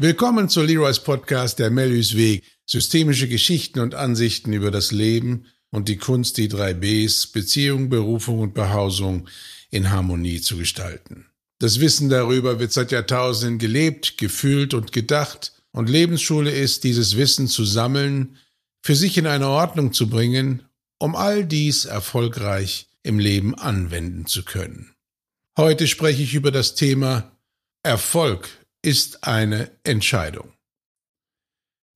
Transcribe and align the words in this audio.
Willkommen 0.00 0.48
zu 0.48 0.62
Leroy's 0.62 1.00
Podcast 1.00 1.58
Der 1.58 1.70
Mellus 1.70 2.16
Weg. 2.16 2.44
Systemische 2.66 3.26
Geschichten 3.26 3.80
und 3.80 3.96
Ansichten 3.96 4.52
über 4.52 4.70
das 4.70 4.92
Leben 4.92 5.46
und 5.72 5.88
die 5.88 5.96
Kunst, 5.96 6.36
die 6.36 6.46
drei 6.46 6.72
Bs, 6.72 7.26
Beziehung, 7.26 7.88
Berufung 7.88 8.38
und 8.38 8.54
Behausung 8.54 9.28
in 9.72 9.90
Harmonie 9.90 10.40
zu 10.40 10.56
gestalten. 10.56 11.26
Das 11.58 11.80
Wissen 11.80 12.10
darüber 12.10 12.60
wird 12.60 12.72
seit 12.72 12.92
Jahrtausenden 12.92 13.58
gelebt, 13.58 14.18
gefühlt 14.18 14.72
und 14.72 14.92
gedacht, 14.92 15.52
und 15.72 15.88
Lebensschule 15.88 16.52
ist, 16.52 16.84
dieses 16.84 17.16
Wissen 17.16 17.48
zu 17.48 17.64
sammeln, 17.64 18.36
für 18.84 18.94
sich 18.94 19.18
in 19.18 19.26
eine 19.26 19.48
Ordnung 19.48 19.92
zu 19.92 20.08
bringen, 20.08 20.62
um 21.00 21.16
all 21.16 21.44
dies 21.44 21.86
erfolgreich 21.86 22.86
im 23.02 23.18
Leben 23.18 23.56
anwenden 23.56 24.26
zu 24.26 24.44
können. 24.44 24.94
Heute 25.56 25.88
spreche 25.88 26.22
ich 26.22 26.34
über 26.34 26.52
das 26.52 26.76
Thema 26.76 27.32
Erfolg 27.82 28.48
ist 28.82 29.24
eine 29.24 29.70
Entscheidung. 29.84 30.52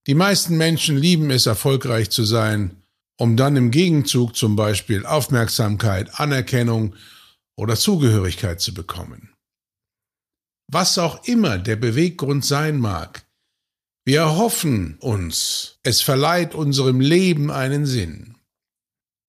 Die 0.06 0.14
meisten 0.14 0.56
Menschen 0.56 0.96
lieben 0.96 1.30
es, 1.30 1.46
erfolgreich 1.46 2.10
zu 2.10 2.24
sein, 2.24 2.82
um 3.18 3.36
dann 3.36 3.56
im 3.56 3.70
Gegenzug 3.70 4.34
zum 4.34 4.56
Beispiel 4.56 5.06
Aufmerksamkeit, 5.06 6.18
Anerkennung 6.18 6.96
oder 7.56 7.77
Zugehörigkeit 7.77 8.60
zu 8.60 8.74
bekommen. 8.74 9.32
Was 10.66 10.98
auch 10.98 11.24
immer 11.24 11.58
der 11.58 11.77
Beweggrund 11.77 12.45
sein 12.45 12.78
mag, 12.78 13.24
wir 14.05 14.20
erhoffen 14.20 14.96
uns, 14.98 15.78
es 15.84 16.00
verleiht 16.00 16.55
unserem 16.55 16.98
Leben 16.98 17.52
einen 17.52 17.86
Sinn. 17.86 18.36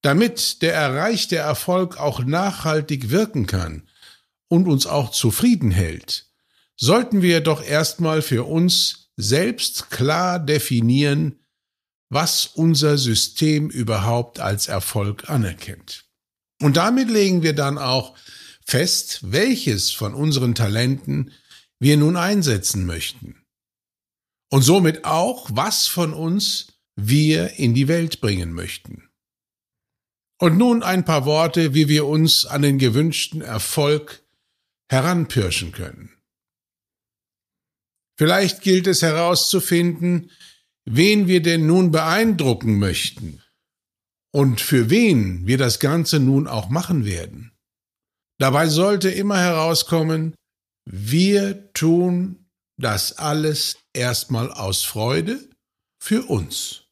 Damit 0.02 0.62
der 0.62 0.74
erreichte 0.74 1.36
Erfolg 1.36 1.98
auch 1.98 2.24
nachhaltig 2.24 3.10
wirken 3.10 3.46
kann 3.46 3.88
und 4.48 4.66
uns 4.66 4.86
auch 4.86 5.10
zufrieden 5.10 5.70
hält, 5.70 6.33
sollten 6.76 7.22
wir 7.22 7.40
doch 7.40 7.62
erstmal 7.62 8.22
für 8.22 8.44
uns 8.44 9.10
selbst 9.16 9.90
klar 9.90 10.38
definieren, 10.38 11.38
was 12.10 12.46
unser 12.46 12.98
System 12.98 13.70
überhaupt 13.70 14.40
als 14.40 14.68
Erfolg 14.68 15.28
anerkennt. 15.30 16.04
Und 16.60 16.76
damit 16.76 17.10
legen 17.10 17.42
wir 17.42 17.54
dann 17.54 17.78
auch 17.78 18.16
fest, 18.64 19.20
welches 19.22 19.90
von 19.90 20.14
unseren 20.14 20.54
Talenten 20.54 21.32
wir 21.78 21.96
nun 21.96 22.16
einsetzen 22.16 22.86
möchten. 22.86 23.44
Und 24.50 24.62
somit 24.62 25.04
auch, 25.04 25.50
was 25.52 25.86
von 25.86 26.12
uns 26.12 26.68
wir 26.96 27.58
in 27.58 27.74
die 27.74 27.88
Welt 27.88 28.20
bringen 28.20 28.52
möchten. 28.52 29.08
Und 30.38 30.56
nun 30.56 30.82
ein 30.82 31.04
paar 31.04 31.26
Worte, 31.26 31.74
wie 31.74 31.88
wir 31.88 32.06
uns 32.06 32.46
an 32.46 32.62
den 32.62 32.78
gewünschten 32.78 33.40
Erfolg 33.40 34.22
heranpirschen 34.88 35.72
können. 35.72 36.10
Vielleicht 38.16 38.62
gilt 38.62 38.86
es 38.86 39.02
herauszufinden, 39.02 40.30
wen 40.84 41.26
wir 41.26 41.42
denn 41.42 41.66
nun 41.66 41.90
beeindrucken 41.90 42.78
möchten 42.78 43.42
und 44.32 44.60
für 44.60 44.90
wen 44.90 45.46
wir 45.46 45.58
das 45.58 45.80
Ganze 45.80 46.20
nun 46.20 46.46
auch 46.46 46.68
machen 46.68 47.04
werden. 47.04 47.52
Dabei 48.38 48.68
sollte 48.68 49.10
immer 49.10 49.38
herauskommen, 49.38 50.34
wir 50.84 51.72
tun 51.72 52.50
das 52.76 53.18
alles 53.18 53.78
erstmal 53.92 54.52
aus 54.52 54.82
Freude 54.82 55.48
für 56.00 56.24
uns 56.24 56.84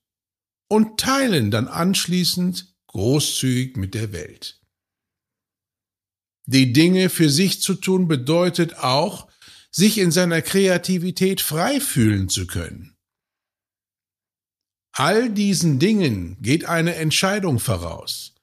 und 0.69 0.98
teilen 0.98 1.50
dann 1.50 1.69
anschließend 1.69 2.75
großzügig 2.87 3.77
mit 3.77 3.95
der 3.95 4.12
Welt. 4.12 4.61
Die 6.47 6.72
Dinge 6.72 7.09
für 7.11 7.31
sich 7.31 7.61
zu 7.61 7.75
tun 7.75 8.09
bedeutet 8.09 8.77
auch, 8.78 9.31
sich 9.75 9.99
in 9.99 10.10
seiner 10.10 10.43
Kreativität 10.43 11.41
frei 11.41 11.81
fühlen 11.81 12.28
zu 12.28 12.47
können. 12.47 12.97
All 14.93 15.31
diesen 15.31 15.78
Dingen 15.78 16.37
geht 16.43 16.66
eine 16.66 16.97
Entscheidung 16.97 17.59
voraus. 17.59 18.34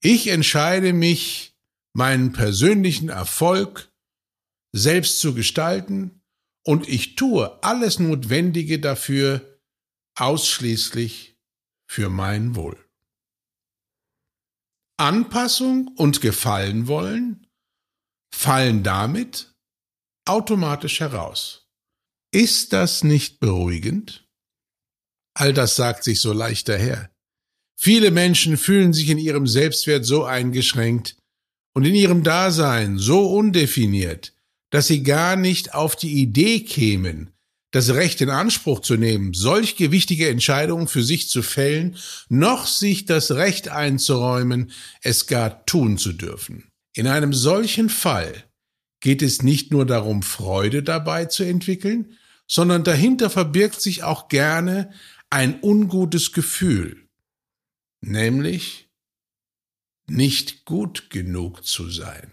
Ich 0.00 0.28
entscheide 0.28 0.92
mich, 0.92 1.54
meinen 1.92 2.32
persönlichen 2.32 3.10
Erfolg 3.10 3.92
selbst 4.72 5.20
zu 5.20 5.34
gestalten 5.34 6.22
und 6.64 6.88
ich 6.88 7.16
tue 7.16 7.62
alles 7.62 7.98
Notwendige 7.98 8.80
dafür 8.80 9.60
ausschließlich 10.14 11.36
für 11.86 12.08
mein 12.08 12.56
Wohl. 12.56 12.78
Anpassung 14.96 15.88
und 15.96 16.22
Gefallen 16.22 16.86
wollen 16.86 17.46
fallen 18.34 18.82
damit 18.82 19.51
automatisch 20.24 21.00
heraus. 21.00 21.66
Ist 22.32 22.72
das 22.72 23.04
nicht 23.04 23.40
beruhigend? 23.40 24.26
All 25.34 25.52
das 25.52 25.76
sagt 25.76 26.04
sich 26.04 26.20
so 26.20 26.32
leicht 26.32 26.68
daher. 26.68 27.10
Viele 27.78 28.10
Menschen 28.10 28.56
fühlen 28.56 28.92
sich 28.92 29.08
in 29.08 29.18
ihrem 29.18 29.46
Selbstwert 29.46 30.04
so 30.04 30.24
eingeschränkt 30.24 31.16
und 31.74 31.84
in 31.84 31.94
ihrem 31.94 32.22
Dasein 32.22 32.98
so 32.98 33.30
undefiniert, 33.30 34.34
dass 34.70 34.86
sie 34.86 35.02
gar 35.02 35.36
nicht 35.36 35.74
auf 35.74 35.96
die 35.96 36.12
Idee 36.12 36.60
kämen, 36.60 37.30
das 37.72 37.90
Recht 37.94 38.20
in 38.20 38.30
Anspruch 38.30 38.80
zu 38.80 38.96
nehmen, 38.96 39.34
solch 39.34 39.76
gewichtige 39.76 40.28
Entscheidungen 40.28 40.86
für 40.86 41.02
sich 41.02 41.28
zu 41.28 41.42
fällen, 41.42 41.96
noch 42.28 42.66
sich 42.66 43.06
das 43.06 43.32
Recht 43.32 43.68
einzuräumen, 43.68 44.70
es 45.02 45.26
gar 45.26 45.64
tun 45.66 45.98
zu 45.98 46.12
dürfen. 46.12 46.68
In 46.94 47.06
einem 47.06 47.32
solchen 47.32 47.88
Fall 47.88 48.44
geht 49.02 49.20
es 49.20 49.42
nicht 49.42 49.72
nur 49.72 49.84
darum, 49.84 50.22
Freude 50.22 50.82
dabei 50.82 51.26
zu 51.26 51.42
entwickeln, 51.42 52.16
sondern 52.46 52.84
dahinter 52.84 53.28
verbirgt 53.28 53.82
sich 53.82 54.04
auch 54.04 54.28
gerne 54.28 54.92
ein 55.28 55.60
ungutes 55.60 56.32
Gefühl, 56.32 57.08
nämlich 58.00 58.88
nicht 60.08 60.64
gut 60.64 61.10
genug 61.10 61.64
zu 61.66 61.90
sein. 61.90 62.32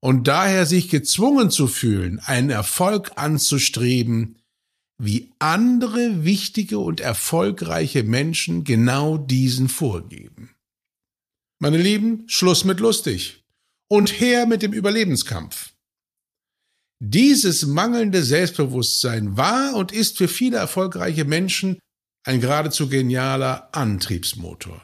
Und 0.00 0.28
daher 0.28 0.66
sich 0.66 0.90
gezwungen 0.90 1.50
zu 1.50 1.68
fühlen, 1.68 2.18
einen 2.18 2.50
Erfolg 2.50 3.12
anzustreben, 3.16 4.38
wie 4.98 5.32
andere 5.38 6.24
wichtige 6.24 6.78
und 6.78 7.00
erfolgreiche 7.00 8.02
Menschen 8.02 8.64
genau 8.64 9.18
diesen 9.18 9.68
vorgeben. 9.68 10.54
Meine 11.58 11.78
Lieben, 11.78 12.24
Schluss 12.28 12.64
mit 12.64 12.80
lustig 12.80 13.43
und 13.94 14.20
her 14.20 14.46
mit 14.46 14.62
dem 14.62 14.72
Überlebenskampf. 14.72 15.72
Dieses 17.00 17.64
mangelnde 17.66 18.24
Selbstbewusstsein 18.24 19.36
war 19.36 19.74
und 19.76 19.92
ist 19.92 20.18
für 20.18 20.26
viele 20.26 20.56
erfolgreiche 20.56 21.24
Menschen 21.24 21.78
ein 22.26 22.40
geradezu 22.40 22.88
genialer 22.88 23.68
Antriebsmotor. 23.72 24.82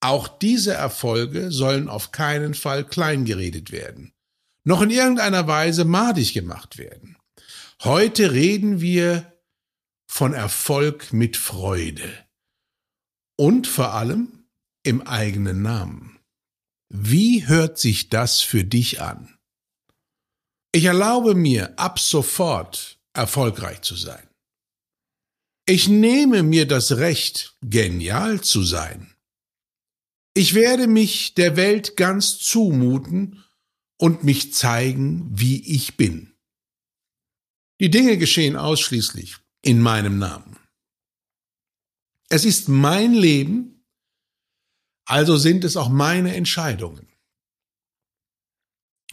Auch 0.00 0.28
diese 0.28 0.74
Erfolge 0.74 1.50
sollen 1.50 1.88
auf 1.88 2.12
keinen 2.12 2.54
Fall 2.54 2.84
kleingeredet 2.84 3.72
werden, 3.72 4.12
noch 4.64 4.82
in 4.82 4.90
irgendeiner 4.90 5.48
Weise 5.48 5.84
madig 5.84 6.32
gemacht 6.32 6.78
werden. 6.78 7.16
Heute 7.82 8.32
reden 8.32 8.80
wir 8.80 9.32
von 10.08 10.32
Erfolg 10.32 11.12
mit 11.12 11.36
Freude 11.36 12.08
und 13.36 13.66
vor 13.66 13.94
allem 13.94 14.44
im 14.84 15.02
eigenen 15.02 15.62
Namen. 15.62 16.13
Wie 16.96 17.44
hört 17.48 17.76
sich 17.76 18.08
das 18.08 18.40
für 18.40 18.62
dich 18.62 19.00
an? 19.00 19.36
Ich 20.70 20.84
erlaube 20.84 21.34
mir 21.34 21.76
ab 21.76 21.98
sofort 21.98 23.00
erfolgreich 23.12 23.80
zu 23.80 23.96
sein. 23.96 24.24
Ich 25.66 25.88
nehme 25.88 26.44
mir 26.44 26.68
das 26.68 26.92
Recht, 26.98 27.56
genial 27.62 28.42
zu 28.42 28.62
sein. 28.62 29.12
Ich 30.34 30.54
werde 30.54 30.86
mich 30.86 31.34
der 31.34 31.56
Welt 31.56 31.96
ganz 31.96 32.38
zumuten 32.38 33.42
und 33.98 34.22
mich 34.22 34.54
zeigen, 34.54 35.28
wie 35.32 35.66
ich 35.74 35.96
bin. 35.96 36.36
Die 37.80 37.90
Dinge 37.90 38.18
geschehen 38.18 38.54
ausschließlich 38.54 39.38
in 39.62 39.80
meinem 39.80 40.20
Namen. 40.20 40.60
Es 42.28 42.44
ist 42.44 42.68
mein 42.68 43.14
Leben, 43.14 43.73
also 45.04 45.36
sind 45.36 45.64
es 45.64 45.76
auch 45.76 45.88
meine 45.88 46.34
Entscheidungen. 46.34 47.08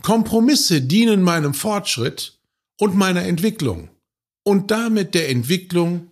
Kompromisse 0.02 0.82
dienen 0.82 1.22
meinem 1.22 1.54
Fortschritt 1.54 2.40
und 2.80 2.96
meiner 2.96 3.24
Entwicklung 3.24 3.90
und 4.44 4.72
damit 4.72 5.14
der 5.14 5.30
Entwicklung 5.30 6.12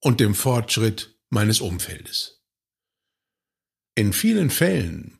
und 0.00 0.20
dem 0.20 0.34
Fortschritt 0.34 1.18
meines 1.30 1.60
Umfeldes. 1.60 2.42
In 3.94 4.12
vielen 4.12 4.50
Fällen 4.50 5.18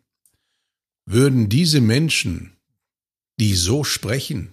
würden 1.07 1.49
diese 1.49 1.81
Menschen, 1.81 2.57
die 3.39 3.55
so 3.55 3.85
sprechen, 3.85 4.53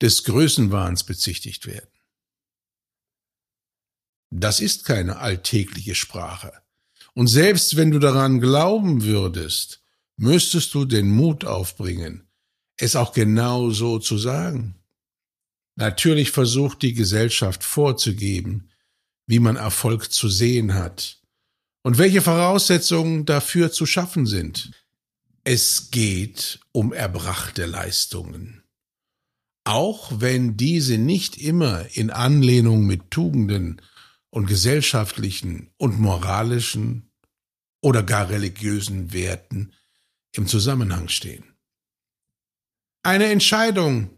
des 0.00 0.24
Größenwahns 0.24 1.04
bezichtigt 1.04 1.66
werden. 1.66 1.90
Das 4.30 4.60
ist 4.60 4.84
keine 4.84 5.18
alltägliche 5.18 5.94
Sprache. 5.94 6.61
Und 7.14 7.26
selbst 7.26 7.76
wenn 7.76 7.90
du 7.90 7.98
daran 7.98 8.40
glauben 8.40 9.04
würdest, 9.04 9.82
müsstest 10.16 10.74
du 10.74 10.84
den 10.84 11.10
Mut 11.10 11.44
aufbringen, 11.44 12.28
es 12.76 12.96
auch 12.96 13.12
genau 13.12 13.70
so 13.70 13.98
zu 13.98 14.18
sagen. 14.18 14.76
Natürlich 15.76 16.30
versucht 16.30 16.82
die 16.82 16.94
Gesellschaft 16.94 17.64
vorzugeben, 17.64 18.68
wie 19.26 19.38
man 19.38 19.56
Erfolg 19.56 20.12
zu 20.12 20.28
sehen 20.28 20.74
hat 20.74 21.20
und 21.82 21.98
welche 21.98 22.22
Voraussetzungen 22.22 23.24
dafür 23.24 23.72
zu 23.72 23.86
schaffen 23.86 24.26
sind. 24.26 24.72
Es 25.44 25.90
geht 25.90 26.60
um 26.72 26.92
erbrachte 26.92 27.66
Leistungen. 27.66 28.62
Auch 29.64 30.12
wenn 30.20 30.56
diese 30.56 30.98
nicht 30.98 31.38
immer 31.38 31.86
in 31.94 32.10
Anlehnung 32.10 32.84
mit 32.86 33.10
Tugenden 33.10 33.80
und 34.32 34.46
gesellschaftlichen 34.46 35.70
und 35.76 36.00
moralischen 36.00 37.12
oder 37.82 38.02
gar 38.02 38.30
religiösen 38.30 39.12
Werten 39.12 39.72
im 40.32 40.46
Zusammenhang 40.46 41.08
stehen. 41.08 41.44
Eine 43.02 43.26
Entscheidung 43.26 44.10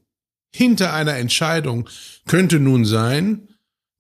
hinter 0.55 0.93
einer 0.93 1.17
Entscheidung 1.17 1.89
könnte 2.27 2.61
nun 2.61 2.85
sein, 2.85 3.49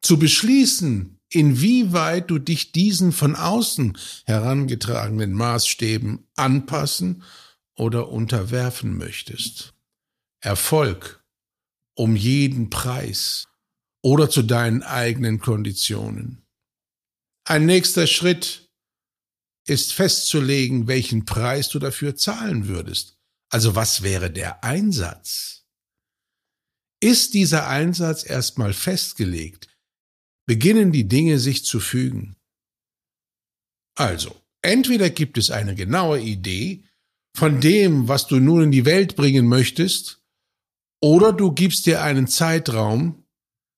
zu 0.03 0.19
beschließen, 0.19 1.19
inwieweit 1.31 2.31
du 2.31 2.39
dich 2.39 2.71
diesen 2.71 3.11
von 3.11 3.35
außen 3.35 3.99
herangetragenen 4.25 5.33
Maßstäben 5.33 6.29
anpassen 6.37 7.25
oder 7.77 8.09
unterwerfen 8.09 8.97
möchtest. 8.97 9.75
Erfolg 10.41 11.25
um 11.97 12.15
jeden 12.15 12.71
Preis 12.71 13.49
oder 14.05 14.29
zu 14.29 14.43
deinen 14.43 14.83
eigenen 14.83 15.41
Konditionen. 15.41 16.47
Ein 17.45 17.65
nächster 17.65 18.07
Schritt 18.07 18.71
ist 19.67 19.95
festzulegen, 19.95 20.87
welchen 20.87 21.25
Preis 21.25 21.71
du 21.71 21.79
dafür 21.79 22.15
zahlen 22.15 22.69
würdest. 22.69 23.17
Also 23.51 23.75
was 23.75 24.03
wäre 24.03 24.31
der 24.31 24.63
Einsatz? 24.63 25.65
Ist 27.01 27.33
dieser 27.33 27.67
Einsatz 27.67 28.29
erstmal 28.29 28.75
festgelegt, 28.75 29.69
beginnen 30.47 30.93
die 30.93 31.09
Dinge 31.09 31.39
sich 31.39 31.65
zu 31.65 31.81
fügen. 31.81 32.37
Also, 33.97 34.37
entweder 34.61 35.09
gibt 35.09 35.39
es 35.39 35.51
eine 35.51 35.75
genaue 35.75 36.21
Idee 36.21 36.85
von 37.35 37.61
dem, 37.61 38.07
was 38.09 38.27
du 38.27 38.39
nun 38.39 38.65
in 38.65 38.71
die 38.71 38.85
Welt 38.85 39.17
bringen 39.17 39.47
möchtest, 39.47 40.21
oder 41.01 41.33
du 41.33 41.53
gibst 41.53 41.87
dir 41.87 42.03
einen 42.03 42.29
Zeitraum, 42.29 43.24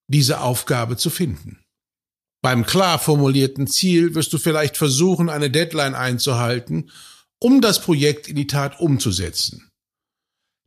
diese 0.09 0.41
Aufgabe 0.41 0.97
zu 0.97 1.11
finden. 1.11 1.65
Beim 2.43 2.65
klar 2.65 2.99
formulierten 2.99 3.67
Ziel 3.67 4.15
wirst 4.15 4.33
du 4.33 4.39
vielleicht 4.39 4.77
versuchen, 4.77 5.29
eine 5.29 5.51
Deadline 5.51 5.95
einzuhalten, 5.95 6.91
um 7.41 7.61
das 7.61 7.81
Projekt 7.81 8.29
in 8.29 8.37
die 8.37 8.47
Tat 8.47 8.79
umzusetzen. 8.81 9.71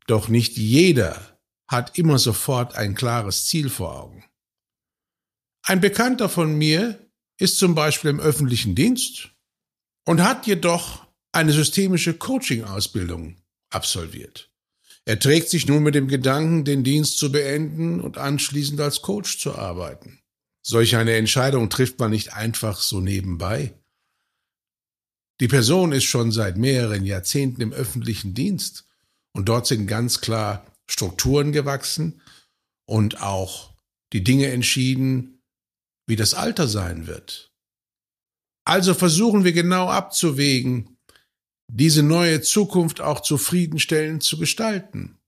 Doch 0.07 0.27
nicht 0.27 0.57
jeder 0.57 1.39
hat 1.69 1.97
immer 1.97 2.18
sofort 2.18 2.75
ein 2.75 2.95
klares 2.95 3.45
Ziel 3.45 3.69
vor 3.69 3.95
Augen. 3.95 4.25
Ein 5.63 5.81
Bekannter 5.81 6.27
von 6.27 6.57
mir 6.57 7.00
ist 7.38 7.59
zum 7.59 7.75
Beispiel 7.75 8.09
im 8.09 8.19
öffentlichen 8.19 8.75
Dienst 8.75 9.30
und 10.06 10.24
hat 10.24 10.47
jedoch 10.47 11.07
eine 11.31 11.53
systemische 11.53 12.15
Coaching-Ausbildung 12.15 13.38
absolviert. 13.69 14.49
Er 15.09 15.17
trägt 15.17 15.50
sich 15.50 15.65
nun 15.65 15.81
mit 15.81 15.95
dem 15.95 16.07
Gedanken, 16.07 16.65
den 16.65 16.83
Dienst 16.83 17.17
zu 17.17 17.31
beenden 17.31 18.00
und 18.00 18.19
anschließend 18.19 18.79
als 18.79 19.01
Coach 19.01 19.39
zu 19.39 19.56
arbeiten. 19.56 20.19
Solch 20.61 20.97
eine 20.97 21.15
Entscheidung 21.15 21.71
trifft 21.71 21.97
man 21.97 22.11
nicht 22.11 22.33
einfach 22.33 22.79
so 22.79 23.01
nebenbei. 23.01 23.73
Die 25.39 25.47
Person 25.47 25.94
ist 25.94 26.03
schon 26.03 26.31
seit 26.31 26.57
mehreren 26.57 27.06
Jahrzehnten 27.06 27.59
im 27.61 27.73
öffentlichen 27.73 28.35
Dienst 28.35 28.85
und 29.33 29.50
dort 29.50 29.65
sind 29.65 29.88
ganz 29.88 30.21
klar 30.21 30.63
Strukturen 30.88 31.53
gewachsen 31.53 32.21
und 32.85 33.19
auch 33.19 33.73
die 34.13 34.23
Dinge 34.23 34.51
entschieden, 34.51 35.41
wie 36.05 36.17
das 36.17 36.35
Alter 36.35 36.67
sein 36.67 37.07
wird. 37.07 37.51
Also 38.63 38.94
versuchen 38.94 39.44
wir 39.44 39.53
genau 39.53 39.88
abzuwägen, 39.88 40.99
diese 41.71 42.01
neue 42.01 42.42
Zukunft 42.42 43.00
auch 43.00 43.21
zufriedenstellend 43.21 44.24
zu 44.24 44.38
gestalten. 44.38 45.19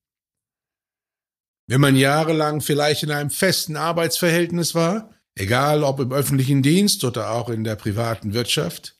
Wenn 1.67 1.79
man 1.79 1.95
jahrelang 1.95 2.61
vielleicht 2.61 3.03
in 3.03 3.11
einem 3.11 3.29
festen 3.29 3.77
Arbeitsverhältnis 3.77 4.75
war, 4.75 5.13
egal 5.35 5.83
ob 5.83 5.99
im 5.99 6.11
öffentlichen 6.11 6.63
Dienst 6.63 7.03
oder 7.03 7.31
auch 7.31 7.49
in 7.49 7.63
der 7.63 7.75
privaten 7.75 8.33
Wirtschaft, 8.33 8.99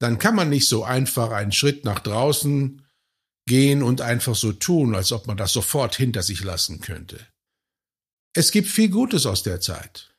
dann 0.00 0.18
kann 0.18 0.36
man 0.36 0.48
nicht 0.48 0.68
so 0.68 0.84
einfach 0.84 1.32
einen 1.32 1.52
Schritt 1.52 1.84
nach 1.84 1.98
draußen 1.98 2.86
gehen 3.46 3.82
und 3.82 4.00
einfach 4.00 4.36
so 4.36 4.52
tun, 4.52 4.94
als 4.94 5.10
ob 5.10 5.26
man 5.26 5.36
das 5.36 5.52
sofort 5.52 5.96
hinter 5.96 6.22
sich 6.22 6.44
lassen 6.44 6.80
könnte. 6.80 7.18
Es 8.34 8.52
gibt 8.52 8.68
viel 8.68 8.88
Gutes 8.88 9.26
aus 9.26 9.42
der 9.42 9.60
Zeit. 9.60 10.14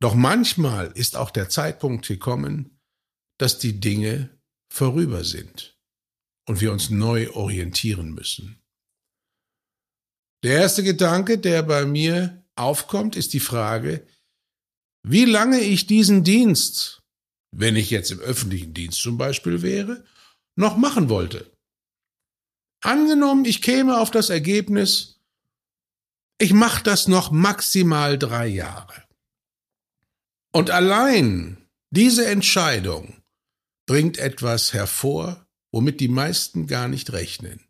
Doch 0.00 0.14
manchmal 0.14 0.92
ist 0.92 1.16
auch 1.16 1.30
der 1.30 1.48
Zeitpunkt 1.48 2.06
gekommen, 2.06 2.78
dass 3.38 3.58
die 3.58 3.80
Dinge 3.80 4.30
vorüber 4.72 5.24
sind 5.24 5.75
und 6.46 6.60
wir 6.60 6.72
uns 6.72 6.90
neu 6.90 7.30
orientieren 7.30 8.12
müssen. 8.12 8.62
Der 10.42 10.60
erste 10.60 10.82
Gedanke, 10.82 11.38
der 11.38 11.62
bei 11.62 11.84
mir 11.84 12.44
aufkommt, 12.54 13.16
ist 13.16 13.32
die 13.32 13.40
Frage, 13.40 14.06
wie 15.02 15.24
lange 15.24 15.60
ich 15.60 15.86
diesen 15.86 16.24
Dienst, 16.24 17.02
wenn 17.52 17.76
ich 17.76 17.90
jetzt 17.90 18.10
im 18.10 18.20
öffentlichen 18.20 18.74
Dienst 18.74 19.00
zum 19.00 19.18
Beispiel 19.18 19.62
wäre, 19.62 20.04
noch 20.56 20.76
machen 20.76 21.08
wollte. 21.08 21.50
Angenommen, 22.80 23.44
ich 23.44 23.62
käme 23.62 23.98
auf 23.98 24.10
das 24.10 24.30
Ergebnis, 24.30 25.20
ich 26.38 26.52
mache 26.52 26.82
das 26.82 27.08
noch 27.08 27.30
maximal 27.30 28.18
drei 28.18 28.46
Jahre. 28.46 29.04
Und 30.52 30.70
allein 30.70 31.66
diese 31.90 32.26
Entscheidung 32.26 33.22
bringt 33.86 34.18
etwas 34.18 34.72
hervor, 34.72 35.45
womit 35.76 36.00
die 36.00 36.08
meisten 36.08 36.66
gar 36.66 36.88
nicht 36.88 37.12
rechnen. 37.12 37.60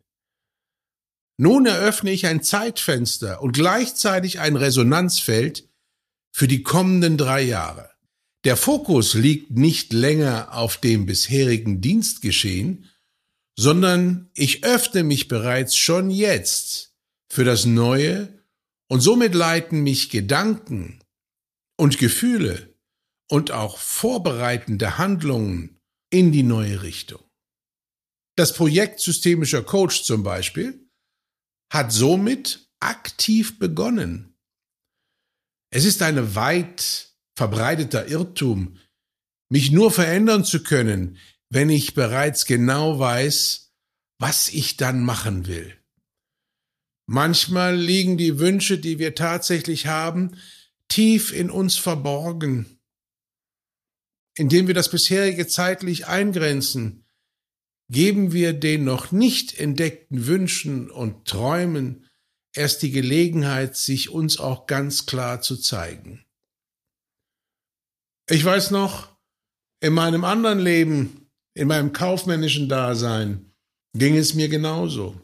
Nun 1.37 1.65
eröffne 1.65 2.11
ich 2.11 2.25
ein 2.25 2.41
Zeitfenster 2.41 3.41
und 3.41 3.51
gleichzeitig 3.51 4.39
ein 4.39 4.55
Resonanzfeld 4.55 5.67
für 6.33 6.47
die 6.47 6.63
kommenden 6.63 7.17
drei 7.17 7.41
Jahre. 7.41 7.91
Der 8.45 8.55
Fokus 8.55 9.13
liegt 9.13 9.51
nicht 9.51 9.91
länger 9.91 10.53
auf 10.53 10.77
dem 10.77 11.05
bisherigen 11.05 11.81
Dienstgeschehen, 11.81 12.89
sondern 13.59 14.29
ich 14.33 14.63
öffne 14.63 15.03
mich 15.03 15.27
bereits 15.27 15.75
schon 15.75 16.09
jetzt 16.09 16.95
für 17.29 17.43
das 17.43 17.65
Neue 17.65 18.29
und 18.87 19.01
somit 19.01 19.35
leiten 19.35 19.83
mich 19.83 20.09
Gedanken 20.09 21.03
und 21.75 21.97
Gefühle 21.97 22.73
und 23.29 23.51
auch 23.51 23.77
vorbereitende 23.77 24.97
Handlungen 24.97 25.81
in 26.09 26.31
die 26.31 26.43
neue 26.43 26.83
Richtung. 26.83 27.26
Das 28.37 28.53
Projekt 28.53 28.99
Systemischer 28.99 29.63
Coach 29.63 30.03
zum 30.03 30.23
Beispiel 30.23 30.87
hat 31.71 31.91
somit 31.91 32.69
aktiv 32.79 33.59
begonnen. 33.59 34.37
Es 35.71 35.85
ist 35.85 36.01
ein 36.01 36.35
weit 36.35 37.13
verbreiteter 37.35 38.07
Irrtum, 38.07 38.77
mich 39.49 39.71
nur 39.71 39.91
verändern 39.91 40.45
zu 40.45 40.63
können, 40.63 41.17
wenn 41.49 41.69
ich 41.69 41.93
bereits 41.93 42.45
genau 42.45 42.99
weiß, 42.99 43.73
was 44.19 44.49
ich 44.49 44.77
dann 44.77 45.03
machen 45.03 45.47
will. 45.47 45.75
Manchmal 47.07 47.75
liegen 47.75 48.17
die 48.17 48.39
Wünsche, 48.39 48.77
die 48.77 48.99
wir 48.99 49.15
tatsächlich 49.15 49.87
haben, 49.87 50.37
tief 50.87 51.31
in 51.33 51.49
uns 51.49 51.77
verborgen 51.77 52.77
indem 54.37 54.67
wir 54.67 54.73
das 54.73 54.89
bisherige 54.89 55.47
zeitlich 55.47 56.07
eingrenzen, 56.07 57.03
geben 57.89 58.33
wir 58.33 58.53
den 58.53 58.83
noch 58.83 59.11
nicht 59.11 59.59
entdeckten 59.59 60.27
Wünschen 60.27 60.91
und 60.91 61.25
Träumen 61.25 62.05
erst 62.53 62.81
die 62.81 62.91
Gelegenheit, 62.91 63.77
sich 63.77 64.09
uns 64.09 64.39
auch 64.39 64.65
ganz 64.65 65.05
klar 65.05 65.41
zu 65.41 65.57
zeigen. 65.57 66.25
Ich 68.29 68.43
weiß 68.43 68.71
noch, 68.71 69.15
in 69.79 69.93
meinem 69.93 70.25
anderen 70.25 70.59
Leben, 70.59 71.29
in 71.53 71.67
meinem 71.67 71.93
kaufmännischen 71.93 72.67
Dasein, 72.67 73.53
ging 73.93 74.17
es 74.17 74.33
mir 74.33 74.49
genauso. 74.49 75.19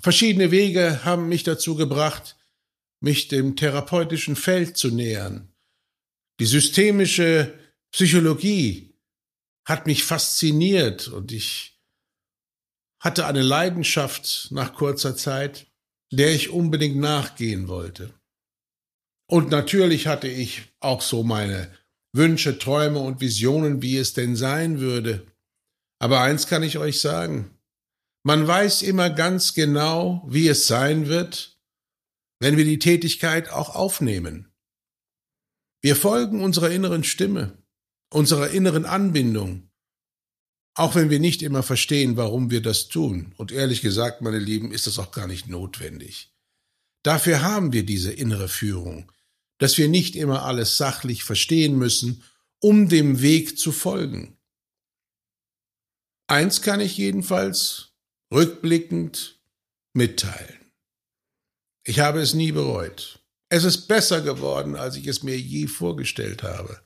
Verschiedene 0.00 0.50
Wege 0.50 1.04
haben 1.04 1.28
mich 1.28 1.42
dazu 1.42 1.74
gebracht, 1.74 2.36
mich 3.00 3.28
dem 3.28 3.56
therapeutischen 3.56 4.36
Feld 4.36 4.76
zu 4.76 4.90
nähern. 4.90 5.52
Die 6.38 6.46
systemische 6.46 7.58
Psychologie 7.92 8.95
hat 9.66 9.86
mich 9.86 10.04
fasziniert 10.04 11.08
und 11.08 11.32
ich 11.32 11.78
hatte 13.00 13.26
eine 13.26 13.42
Leidenschaft 13.42 14.48
nach 14.50 14.74
kurzer 14.74 15.16
Zeit, 15.16 15.66
der 16.12 16.32
ich 16.32 16.50
unbedingt 16.50 16.96
nachgehen 16.96 17.68
wollte. 17.68 18.14
Und 19.28 19.50
natürlich 19.50 20.06
hatte 20.06 20.28
ich 20.28 20.62
auch 20.80 21.02
so 21.02 21.24
meine 21.24 21.70
Wünsche, 22.12 22.58
Träume 22.58 23.00
und 23.00 23.20
Visionen, 23.20 23.82
wie 23.82 23.96
es 23.96 24.14
denn 24.14 24.36
sein 24.36 24.80
würde. 24.80 25.26
Aber 25.98 26.20
eins 26.20 26.46
kann 26.46 26.62
ich 26.62 26.78
euch 26.78 27.00
sagen. 27.00 27.50
Man 28.22 28.46
weiß 28.46 28.82
immer 28.82 29.10
ganz 29.10 29.54
genau, 29.54 30.24
wie 30.28 30.48
es 30.48 30.66
sein 30.66 31.08
wird, 31.08 31.58
wenn 32.40 32.56
wir 32.56 32.64
die 32.64 32.78
Tätigkeit 32.78 33.50
auch 33.50 33.74
aufnehmen. 33.74 34.52
Wir 35.82 35.96
folgen 35.96 36.42
unserer 36.42 36.70
inneren 36.70 37.04
Stimme, 37.04 37.56
unserer 38.10 38.50
inneren 38.50 38.84
Anbindung, 38.84 39.70
auch 40.74 40.94
wenn 40.94 41.10
wir 41.10 41.20
nicht 41.20 41.42
immer 41.42 41.62
verstehen, 41.62 42.16
warum 42.16 42.50
wir 42.50 42.60
das 42.60 42.88
tun. 42.88 43.34
Und 43.36 43.50
ehrlich 43.50 43.80
gesagt, 43.80 44.20
meine 44.20 44.38
Lieben, 44.38 44.72
ist 44.72 44.86
das 44.86 44.98
auch 44.98 45.10
gar 45.10 45.26
nicht 45.26 45.48
notwendig. 45.48 46.32
Dafür 47.02 47.42
haben 47.42 47.72
wir 47.72 47.84
diese 47.84 48.12
innere 48.12 48.48
Führung, 48.48 49.10
dass 49.58 49.78
wir 49.78 49.88
nicht 49.88 50.16
immer 50.16 50.44
alles 50.44 50.76
sachlich 50.76 51.24
verstehen 51.24 51.78
müssen, 51.78 52.22
um 52.60 52.88
dem 52.88 53.22
Weg 53.22 53.58
zu 53.58 53.72
folgen. 53.72 54.36
Eins 56.26 56.62
kann 56.62 56.80
ich 56.80 56.96
jedenfalls 56.96 57.92
rückblickend 58.32 59.40
mitteilen. 59.94 60.72
Ich 61.84 62.00
habe 62.00 62.20
es 62.20 62.34
nie 62.34 62.50
bereut. 62.50 63.20
Es 63.48 63.62
ist 63.62 63.86
besser 63.86 64.20
geworden, 64.20 64.74
als 64.74 64.96
ich 64.96 65.06
es 65.06 65.22
mir 65.22 65.38
je 65.38 65.68
vorgestellt 65.68 66.42
habe. 66.42 66.85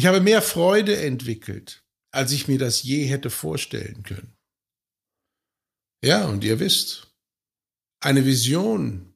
Ich 0.00 0.06
habe 0.06 0.22
mehr 0.22 0.40
Freude 0.40 0.98
entwickelt, 0.98 1.84
als 2.10 2.32
ich 2.32 2.48
mir 2.48 2.58
das 2.58 2.82
je 2.82 3.04
hätte 3.04 3.28
vorstellen 3.28 4.02
können. 4.02 4.34
Ja, 6.02 6.26
und 6.26 6.42
ihr 6.42 6.58
wisst, 6.58 7.14
eine 8.02 8.24
Vision 8.24 9.14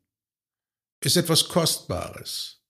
ist 1.02 1.16
etwas 1.16 1.48
Kostbares. 1.48 2.60